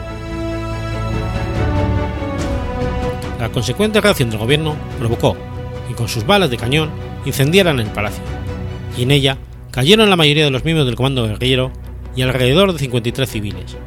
[3.37, 5.35] La consecuente reacción del gobierno provocó
[5.87, 6.91] que con sus balas de cañón
[7.25, 8.23] incendiaran el palacio,
[8.97, 9.37] y en ella
[9.71, 11.71] cayeron la mayoría de los miembros del comando guerrillero
[12.15, 13.77] y alrededor de 53 civiles,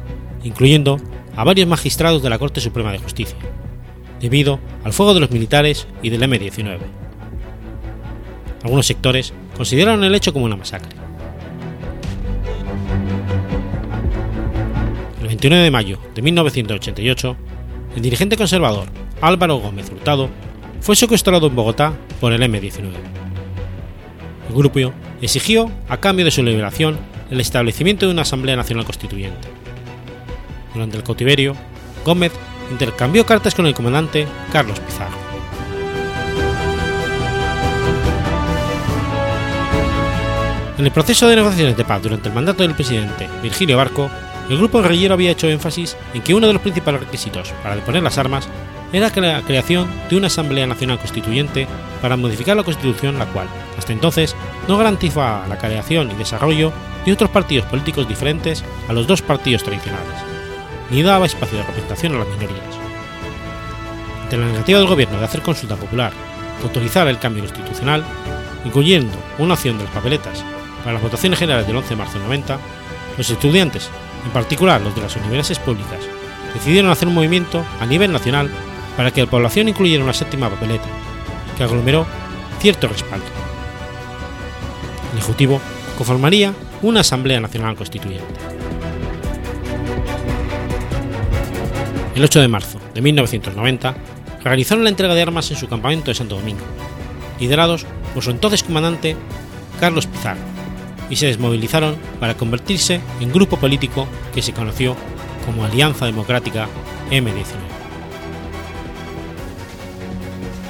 [0.43, 0.99] incluyendo
[1.35, 3.37] a varios magistrados de la Corte Suprema de Justicia,
[4.19, 6.77] debido al fuego de los militares y del M-19.
[8.63, 10.89] Algunos sectores consideraron el hecho como una masacre.
[15.21, 17.37] El 29 de mayo de 1988,
[17.95, 18.87] el dirigente conservador
[19.21, 20.29] Álvaro Gómez Hurtado
[20.81, 22.91] fue secuestrado en Bogotá por el M-19.
[24.49, 26.99] El grupo exigió, a cambio de su liberación,
[27.31, 29.47] el establecimiento de una Asamblea Nacional Constituyente.
[30.73, 31.55] Durante el cautiverio,
[32.05, 32.33] Gómez
[32.69, 35.22] intercambió cartas con el comandante Carlos Pizarro.
[40.83, 44.11] En el proceso de negociaciones de paz durante el mandato del presidente Virgilio Barco,
[44.49, 48.03] el grupo guerrillero había hecho énfasis en que uno de los principales requisitos para deponer
[48.03, 48.49] las armas
[48.91, 51.69] era la creación de una Asamblea Nacional Constituyente
[52.01, 54.35] para modificar la Constitución, la cual, hasta entonces,
[54.67, 56.73] no garantizaba la creación y desarrollo
[57.05, 60.19] de otros partidos políticos diferentes a los dos partidos tradicionales,
[60.91, 62.75] ni daba espacio de representación a las minorías.
[64.23, 66.11] Ante la negativa del gobierno de hacer consulta popular,
[66.59, 68.03] que autorizara el cambio constitucional,
[68.65, 70.43] incluyendo una opción de las papeletas
[70.83, 72.59] para las votaciones generales del 11 de marzo de 90,
[73.17, 73.89] los estudiantes,
[74.25, 75.99] en particular los de las universidades públicas,
[76.53, 78.49] decidieron hacer un movimiento a nivel nacional
[78.95, 80.87] para que la población incluyera una séptima papeleta,
[81.57, 82.05] que aglomeró
[82.59, 83.25] cierto respaldo.
[85.11, 85.61] El Ejecutivo
[85.97, 88.33] conformaría una Asamblea Nacional Constituyente.
[92.15, 93.95] El 8 de marzo de 1990
[94.43, 96.61] realizaron la entrega de armas en su campamento de Santo Domingo,
[97.39, 99.15] liderados por su entonces comandante
[99.79, 100.41] Carlos Pizarro,
[101.09, 104.95] y se desmovilizaron para convertirse en grupo político que se conoció
[105.45, 106.67] como Alianza Democrática
[107.09, 107.43] M19.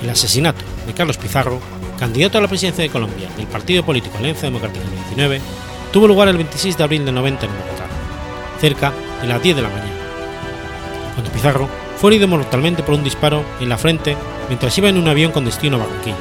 [0.01, 1.59] El asesinato de Carlos Pizarro,
[1.97, 5.39] candidato a la presidencia de Colombia del partido político Alianza Democrática M19,
[5.91, 7.85] tuvo lugar el 26 de abril de 90 en Bogotá,
[8.59, 8.91] cerca
[9.21, 9.91] de las 10 de la mañana,
[11.13, 14.17] cuando Pizarro fue herido mortalmente por un disparo en la frente
[14.49, 16.17] mientras iba en un avión con destino a Barranquilla,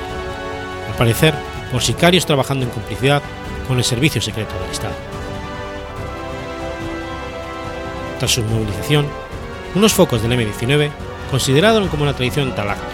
[0.89, 1.35] al parecer
[1.73, 3.23] por sicarios trabajando en complicidad
[3.67, 4.95] con el Servicio Secreto del Estado.
[8.19, 9.07] Tras su movilización,
[9.75, 10.91] unos focos del M-19
[11.31, 12.85] consideraron como una traición tal acto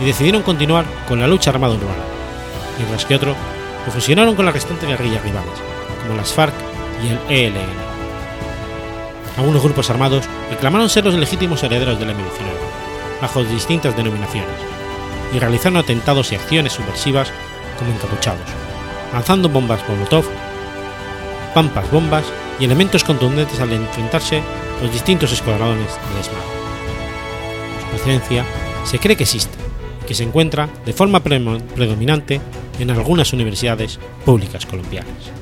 [0.00, 2.02] y decidieron continuar con la lucha armada urbana,
[2.78, 3.36] mientras que otros
[3.84, 5.52] lo fusionaron con las restantes guerrillas rivales,
[6.02, 6.54] como las FARC
[7.02, 7.92] y el ELN.
[9.36, 14.56] Algunos grupos armados reclamaron ser los legítimos herederos del M-19, bajo distintas denominaciones,
[15.34, 17.32] y realizaron atentados y acciones subversivas
[17.82, 18.46] como encapuchados,
[19.12, 20.24] lanzando bombas Molotov,
[21.54, 22.24] pampas bombas
[22.60, 24.40] y elementos contundentes al enfrentarse
[24.80, 26.42] los distintos escuadrones de ESMAD.
[27.80, 28.44] Su presencia
[28.84, 29.58] se cree que existe
[30.02, 32.40] y que se encuentra de forma predominante
[32.78, 35.41] en algunas universidades públicas colombianas.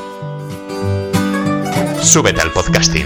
[2.01, 3.05] Súbete al podcasting.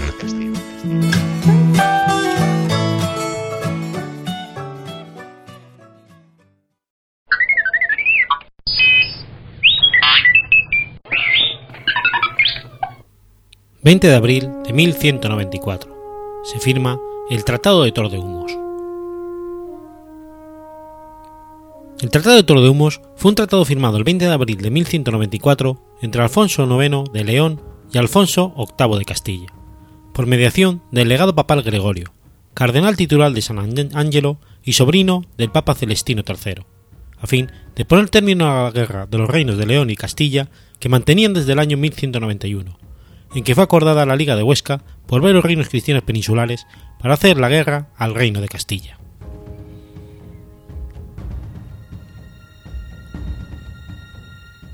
[13.82, 16.42] ...20 de abril de 1194...
[16.44, 16.98] ...se firma
[17.30, 18.50] el Tratado de Tordehumos.
[22.00, 26.22] El Tratado de Tordehumos fue un tratado firmado el 20 de abril de 1194 entre
[26.22, 29.46] Alfonso IX de León y Alfonso VIII de Castilla,
[30.12, 32.12] por mediación del legado papal Gregorio,
[32.54, 36.64] cardenal titular de San Angelo y sobrino del Papa Celestino III,
[37.18, 40.48] a fin de poner término a la guerra de los reinos de León y Castilla
[40.78, 42.78] que mantenían desde el año 1191,
[43.34, 46.66] en que fue acordada la Liga de Huesca por varios reinos cristianos peninsulares
[46.98, 48.98] para hacer la guerra al reino de Castilla.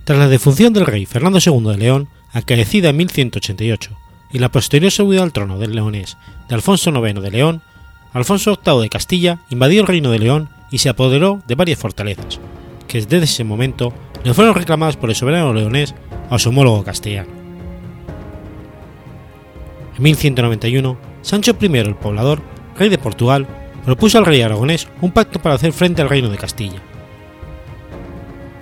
[0.05, 3.91] Tras la defunción del rey Fernando II de León, acaecida en 1188,
[4.33, 6.17] y la posterior subida al trono del leonés
[6.49, 7.63] de Alfonso IX de León,
[8.13, 12.41] Alfonso VIII de Castilla invadió el reino de León y se apoderó de varias fortalezas,
[12.89, 13.93] que desde ese momento
[14.25, 15.95] le fueron reclamadas por el soberano leonés
[16.31, 17.31] a su homólogo castellano.
[19.97, 22.41] En 1191, Sancho I el Poblador,
[22.79, 23.47] rey de Portugal,
[23.85, 26.83] propuso al rey aragonés un pacto para hacer frente al reino de Castilla.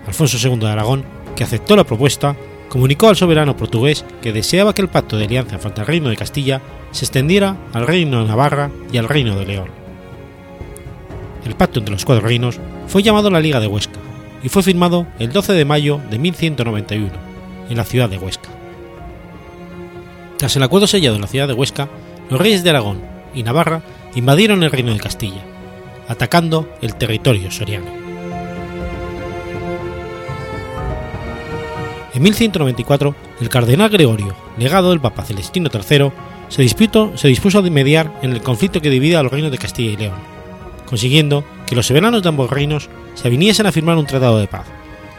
[0.06, 1.04] Alfonso II de Aragón
[1.36, 2.36] que aceptó la propuesta,
[2.70, 6.16] comunicó al soberano portugués que deseaba que el pacto de alianza frente al reino de
[6.16, 6.62] Castilla
[6.92, 9.68] se extendiera al reino de Navarra y al reino de León.
[11.44, 13.98] El pacto entre los cuatro reinos fue llamado la Liga de Huesca
[14.42, 17.10] y fue firmado el 12 de mayo de 1191
[17.68, 18.48] en la ciudad de Huesca.
[20.38, 21.88] Tras el acuerdo sellado en la ciudad de Huesca,
[22.30, 23.02] los reyes de Aragón
[23.34, 23.82] y Navarra
[24.14, 25.42] invadieron el reino de Castilla,
[26.08, 28.09] atacando el territorio soriano.
[32.12, 36.10] En 1194, el cardenal Gregorio, legado del Papa Celestino III,
[36.48, 39.58] se, disputó, se dispuso a mediar en el conflicto que divide a los reinos de
[39.58, 40.18] Castilla y León,
[40.86, 44.66] consiguiendo que los soberanos de ambos reinos se aviniesen a firmar un tratado de paz,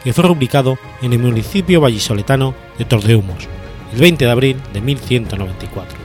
[0.03, 3.47] que fue rubricado en el municipio vallisoletano de Tordehumos,
[3.93, 5.97] el 20 de abril de 1194.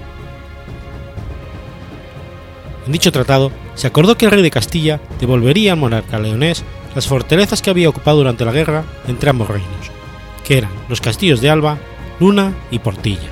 [2.87, 6.63] En dicho tratado se acordó que el rey de Castilla devolvería al monarca leonés
[6.95, 9.96] las fortalezas que había ocupado durante la guerra entre ambos reinos,
[10.47, 11.79] que eran los castillos de Alba,
[12.21, 13.29] Luna y Portilla.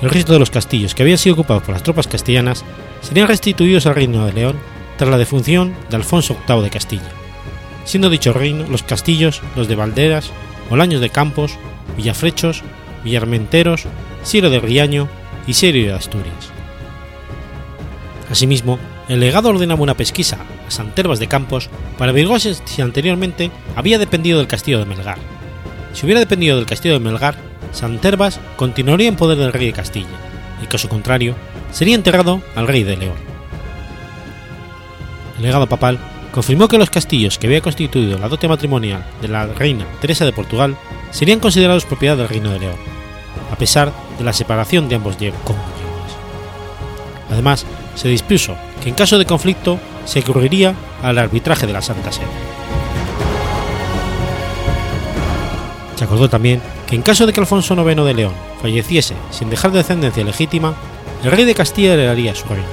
[0.00, 2.64] El resto de los castillos que habían sido ocupados por las tropas castellanas
[3.02, 4.56] serían restituidos al Reino de León
[4.96, 7.10] tras la defunción de Alfonso VIII de Castilla,
[7.84, 10.30] siendo dicho reino los castillos los de Valderas,
[10.70, 11.58] Bolaños de Campos,
[11.96, 12.62] Villafrechos,
[13.04, 13.84] Villarmenteros,
[14.22, 15.08] Siero de Riaño
[15.46, 16.50] y Siero de Asturias.
[18.30, 23.98] Asimismo, el legado ordenaba una pesquisa a Santervas de Campos para averiguar si anteriormente había
[23.98, 25.18] dependido del castillo de Melgar,
[25.92, 27.36] si hubiera dependido del castillo de Melgar,
[27.72, 30.08] Santervas continuaría en poder del rey de Castilla,
[30.62, 31.34] y caso contrario,
[31.72, 33.16] sería enterrado al rey de León.
[35.36, 35.98] El legado papal
[36.32, 40.32] confirmó que los castillos que había constituido la dote matrimonial de la reina Teresa de
[40.32, 40.76] Portugal
[41.10, 42.76] serían considerados propiedad del reino de León,
[43.50, 45.40] a pesar de la separación de ambos cónyuges.
[47.30, 52.12] Además, se dispuso que en caso de conflicto se recurriría al arbitraje de la Santa
[52.12, 52.49] Sede.
[56.00, 58.32] Se acordó también que en caso de que Alfonso IX de León
[58.62, 60.72] falleciese sin dejar descendencia legítima,
[61.22, 62.64] el rey de Castilla heredaría su reino.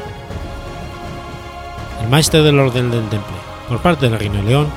[2.02, 3.36] El maestre del Orden del Temple,
[3.68, 4.68] por parte del Reino de León,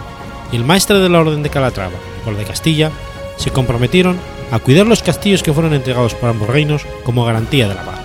[0.51, 1.95] y el maestre de la Orden de Calatrava,
[2.25, 2.91] por de Castilla,
[3.37, 4.19] se comprometieron
[4.51, 8.01] a cuidar los castillos que fueron entregados por ambos reinos como garantía de la paz,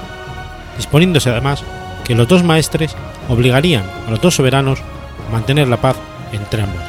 [0.77, 1.63] disponiéndose además
[2.03, 2.95] que los dos maestres
[3.29, 4.79] obligarían a los dos soberanos
[5.27, 5.95] a mantener la paz
[6.33, 6.83] entre ambos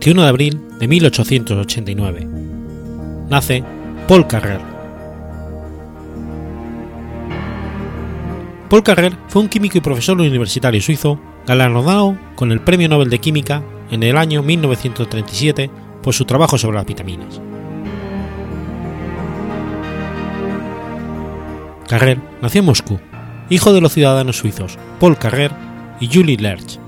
[0.00, 2.26] 21 de abril de 1889.
[3.28, 3.62] Nace
[4.08, 4.58] Paul Carrer.
[8.70, 13.18] Paul Carrer fue un químico y profesor universitario suizo galardonado con el Premio Nobel de
[13.18, 15.70] Química en el año 1937
[16.02, 17.38] por su trabajo sobre las vitaminas.
[21.86, 22.98] Carrer nació en Moscú,
[23.50, 25.52] hijo de los ciudadanos suizos Paul Carrer
[26.00, 26.78] y Julie Lerch,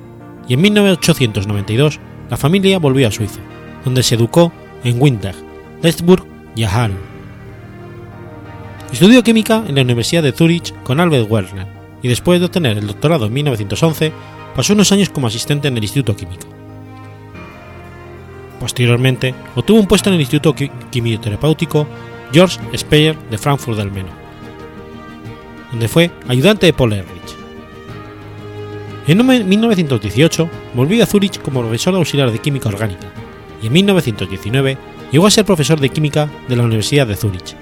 [0.49, 2.01] y en 1892
[2.31, 3.41] la familia volvió a Suiza,
[3.85, 4.53] donde se educó
[4.85, 5.37] en Windberg,
[5.83, 6.95] Letzburg y Halle.
[8.93, 11.67] Estudió química en la Universidad de Zurich con Albert Werner
[12.03, 14.13] y después de obtener el doctorado en 1911
[14.55, 16.47] pasó unos años como asistente en el Instituto Químico.
[18.61, 20.55] Posteriormente obtuvo un puesto en el Instituto
[20.91, 21.87] Quimioterapéutico
[22.33, 24.11] George Speyer de Frankfurt del Meno,
[25.71, 27.03] donde fue ayudante de Paul.
[29.07, 33.09] En 1918 volvió a Zúrich como profesor auxiliar de química orgánica
[33.61, 34.79] y en 1919
[35.11, 37.57] llegó a ser profesor de química de la Universidad de Zúrich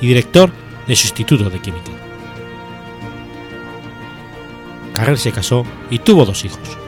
[0.00, 0.50] y director
[0.86, 1.90] de su Instituto de Química.
[4.94, 6.78] Carrer se casó y tuvo dos hijos.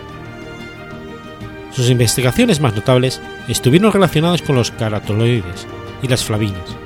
[1.72, 5.66] Sus investigaciones más notables estuvieron relacionadas con los carotenoides
[6.02, 6.76] y las flavinas,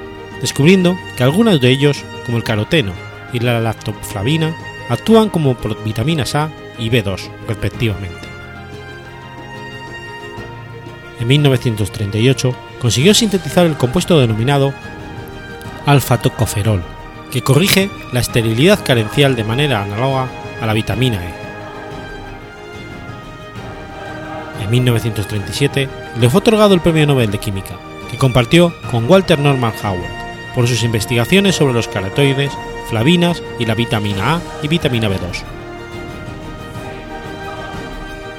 [0.40, 2.92] descubriendo que algunos de ellos, como el caroteno
[3.32, 4.56] y la lactoflavina,
[4.88, 8.28] actúan como vitaminas A y B2, respectivamente.
[11.20, 14.74] En 1938 consiguió sintetizar el compuesto denominado
[15.86, 16.82] alfa-tocoferol,
[17.30, 20.28] que corrige la esterilidad carencial de manera análoga
[20.60, 21.42] a la vitamina E.
[24.64, 25.88] En 1937
[26.20, 27.76] le fue otorgado el Premio Nobel de Química,
[28.10, 30.22] que compartió con Walter Norman Howard
[30.54, 32.52] por sus investigaciones sobre los carotenoides,
[32.88, 35.61] flavinas y la vitamina A y vitamina B2.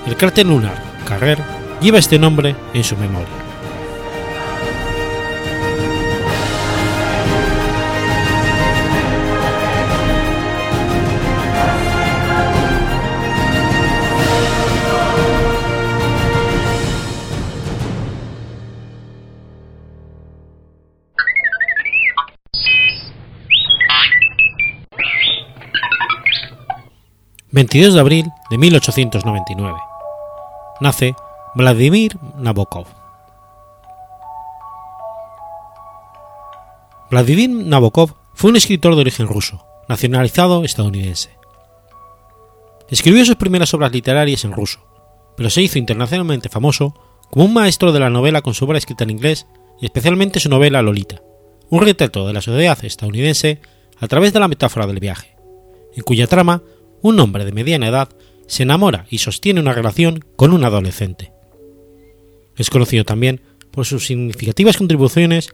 [0.05, 0.75] El cráter lunar
[1.07, 1.37] Carrer
[1.81, 3.27] lleva este nombre en su memoria.
[27.53, 29.92] ...22 de abril de 1899
[30.79, 31.15] nace
[31.55, 32.87] Vladimir Nabokov.
[37.09, 41.29] Vladimir Nabokov fue un escritor de origen ruso, nacionalizado estadounidense.
[42.89, 44.79] Escribió sus primeras obras literarias en ruso,
[45.37, 46.93] pero se hizo internacionalmente famoso
[47.29, 49.47] como un maestro de la novela con su obra escrita en inglés
[49.79, 51.21] y especialmente su novela Lolita,
[51.69, 53.61] un retrato de la sociedad estadounidense
[53.99, 55.35] a través de la metáfora del viaje,
[55.95, 56.61] en cuya trama
[57.01, 58.09] un hombre de mediana edad
[58.53, 61.33] se enamora y sostiene una relación con un adolescente.
[62.55, 63.41] Es conocido también
[63.71, 65.53] por sus significativas contribuciones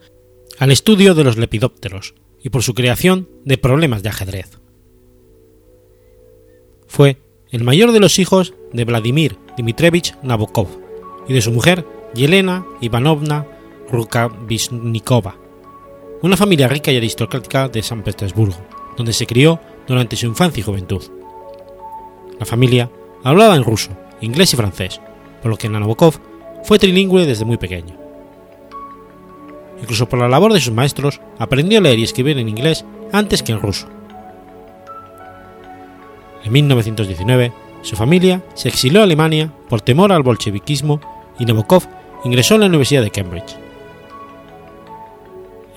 [0.58, 4.60] al estudio de los lepidópteros y por su creación de problemas de ajedrez.
[6.88, 7.18] Fue
[7.52, 10.68] el mayor de los hijos de Vladimir Dmitrievich Nabokov
[11.28, 13.48] y de su mujer Yelena Ivanovna
[13.90, 15.38] Rukavishnikova,
[16.22, 18.58] una familia rica y aristocrática de San Petersburgo,
[18.98, 21.19] donde se crió durante su infancia y juventud.
[22.40, 22.90] La familia
[23.24, 25.02] hablaba en ruso, inglés y francés,
[25.42, 26.20] por lo que Nabokov
[26.64, 27.96] fue trilingüe desde muy pequeño.
[29.82, 33.44] Incluso por la labor de sus maestros, aprendió a leer y escribir en inglés antes
[33.44, 33.88] que en ruso.
[36.44, 41.00] En 1919, su familia se exilió a Alemania por temor al bolcheviquismo
[41.38, 41.84] y Nabokov
[42.24, 43.56] ingresó a la Universidad de Cambridge.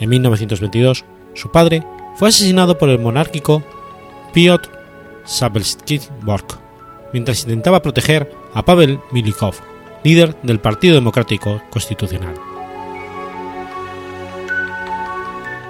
[0.00, 1.04] En 1922,
[1.34, 1.84] su padre
[2.16, 3.62] fue asesinado por el monárquico
[4.32, 4.82] Piotr
[5.24, 6.58] Sabelski-Bork,
[7.12, 9.54] mientras intentaba proteger a Pavel Milikov,
[10.04, 12.34] líder del Partido Democrático Constitucional.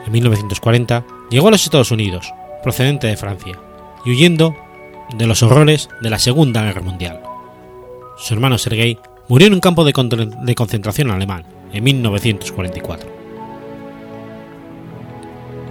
[0.07, 2.33] En 1940 llegó a los Estados Unidos,
[2.63, 3.59] procedente de Francia,
[4.05, 4.57] y huyendo
[5.17, 7.21] de los horrores de la Segunda Guerra Mundial.
[8.17, 8.99] Su hermano Sergei
[9.29, 9.93] murió en un campo de,
[10.43, 13.11] de concentración alemán en 1944.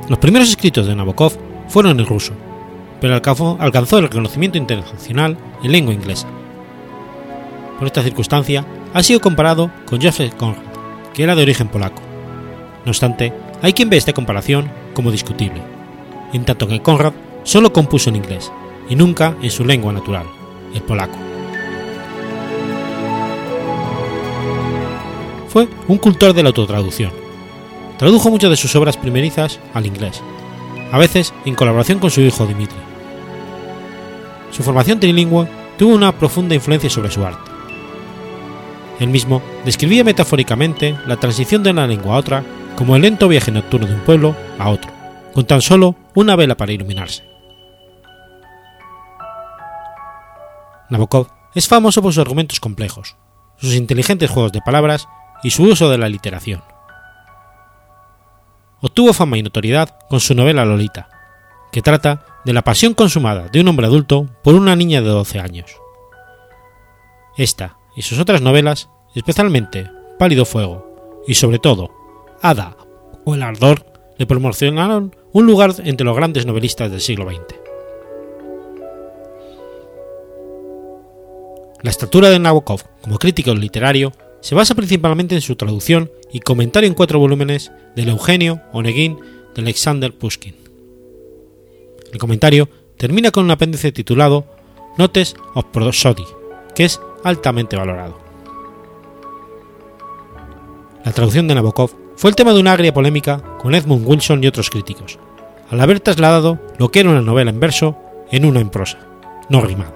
[0.09, 2.33] Los primeros escritos de Nabokov fueron en ruso,
[3.01, 6.27] pero alcanzó el reconocimiento internacional en lengua inglesa.
[7.79, 10.61] Por esta circunstancia, ha sido comparado con Joseph Conrad,
[11.13, 12.01] que era de origen polaco.
[12.85, 13.33] No obstante,
[13.63, 15.61] hay quien ve esta comparación como discutible,
[16.31, 18.51] en tanto que Conrad solo compuso en inglés
[18.87, 20.27] y nunca en su lengua natural,
[20.75, 21.17] el polaco.
[25.47, 27.11] Fue un cultor de la autotraducción.
[27.97, 30.21] Tradujo muchas de sus obras primerizas al inglés,
[30.91, 32.90] a veces en colaboración con su hijo Dimitri.
[34.51, 35.47] Su formación trilingüe
[35.77, 37.49] tuvo una profunda influencia sobre su arte.
[38.99, 42.43] Él mismo describía metafóricamente la transición de una lengua a otra
[42.75, 44.91] como el lento viaje nocturno de un pueblo a otro,
[45.33, 47.23] con tan solo una vela para iluminarse.
[50.89, 53.15] Nabokov es famoso por sus argumentos complejos,
[53.57, 55.07] sus inteligentes juegos de palabras
[55.41, 56.61] y su uso de la literación.
[58.81, 61.09] Obtuvo fama y notoriedad con su novela Lolita,
[61.71, 65.39] que trata de la pasión consumada de un hombre adulto por una niña de 12
[65.39, 65.71] años.
[67.37, 71.91] Esta y sus otras novelas, especialmente Pálido Fuego y sobre todo
[72.41, 72.75] Ada
[73.25, 73.85] o El Ardor,
[74.17, 77.55] le promocionaron un lugar entre los grandes novelistas del siglo XX.
[81.81, 84.11] La estatura de Nabokov como crítico literario
[84.41, 89.17] se basa principalmente en su traducción y comentario en cuatro volúmenes del Eugenio Onegin
[89.55, 90.60] de Alexander Pushkin.
[92.11, 94.45] El comentario termina con un apéndice titulado
[94.97, 96.25] Notes of Prosody,
[96.75, 98.19] que es altamente valorado.
[101.05, 104.47] La traducción de Nabokov fue el tema de una agria polémica con Edmund Wilson y
[104.47, 105.17] otros críticos,
[105.69, 107.97] al haber trasladado lo que era una novela en verso
[108.29, 108.99] en una en prosa,
[109.49, 109.95] no rimada.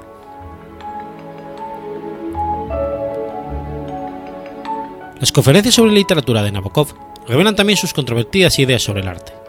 [5.20, 6.88] Las conferencias sobre literatura de Nabokov
[7.28, 9.45] revelan también sus controvertidas ideas sobre el arte.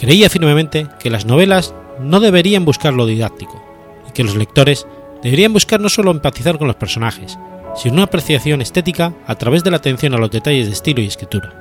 [0.00, 3.62] Creía firmemente que las novelas no deberían buscar lo didáctico
[4.08, 4.86] y que los lectores
[5.22, 7.38] deberían buscar no solo empatizar con los personajes,
[7.76, 11.06] sino una apreciación estética a través de la atención a los detalles de estilo y
[11.06, 11.52] escritura.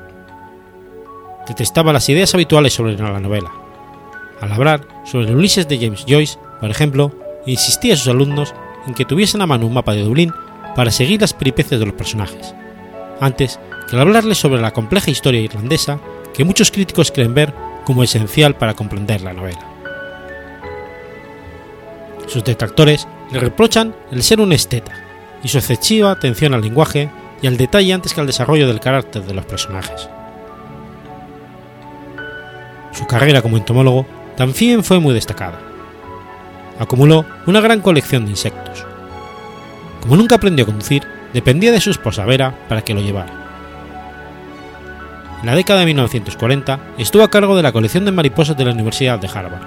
[1.49, 3.51] Detestaba las ideas habituales sobre la novela.
[4.39, 7.13] Al hablar sobre el Ulises de James Joyce, por ejemplo,
[7.45, 8.55] insistía a sus alumnos
[8.87, 10.33] en que tuviesen a mano un mapa de Dublín
[10.77, 12.55] para seguir las peripecias de los personajes,
[13.19, 13.59] antes
[13.89, 15.99] que al hablarles sobre la compleja historia irlandesa
[16.33, 19.65] que muchos críticos creen ver como esencial para comprender la novela.
[22.27, 24.91] Sus detractores le reprochan el ser un esteta
[25.41, 27.09] y su excesiva atención al lenguaje
[27.41, 30.07] y al detalle antes que al desarrollo del carácter de los personajes.
[32.91, 34.05] Su carrera como entomólogo
[34.37, 35.59] también fue muy destacada.
[36.77, 38.85] Acumuló una gran colección de insectos.
[40.01, 41.01] Como nunca aprendió a conducir,
[41.33, 43.38] dependía de su esposa Vera para que lo llevara.
[45.41, 48.71] En la década de 1940 estuvo a cargo de la colección de mariposas de la
[48.71, 49.61] Universidad de Harvard.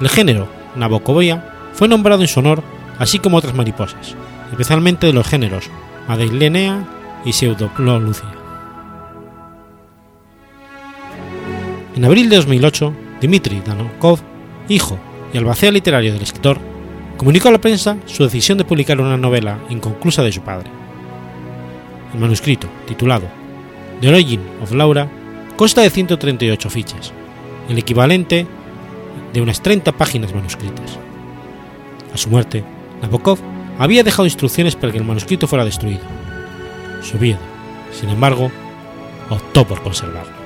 [0.00, 0.46] El género
[0.76, 2.62] Nabokovia fue nombrado en su honor,
[2.98, 4.14] así como otras mariposas,
[4.50, 5.70] especialmente de los géneros
[6.06, 6.84] Madeilenea
[7.24, 8.28] y Pseudolucia.
[11.96, 14.20] En abril de 2008, Dmitry Danokov,
[14.68, 14.98] hijo
[15.32, 16.58] y albacea literario del escritor,
[17.16, 20.75] comunicó a la prensa su decisión de publicar una novela inconclusa de su padre.
[22.16, 23.28] El manuscrito, titulado
[24.00, 25.06] The Origin of Laura,
[25.54, 27.12] consta de 138 fichas,
[27.68, 28.46] el equivalente
[29.34, 30.98] de unas 30 páginas manuscritas.
[32.14, 32.64] A su muerte,
[33.02, 33.38] Nabokov
[33.78, 36.00] había dejado instrucciones para que el manuscrito fuera destruido.
[37.02, 37.38] Su viuda,
[37.92, 38.50] sin embargo,
[39.28, 40.45] optó por conservarlo.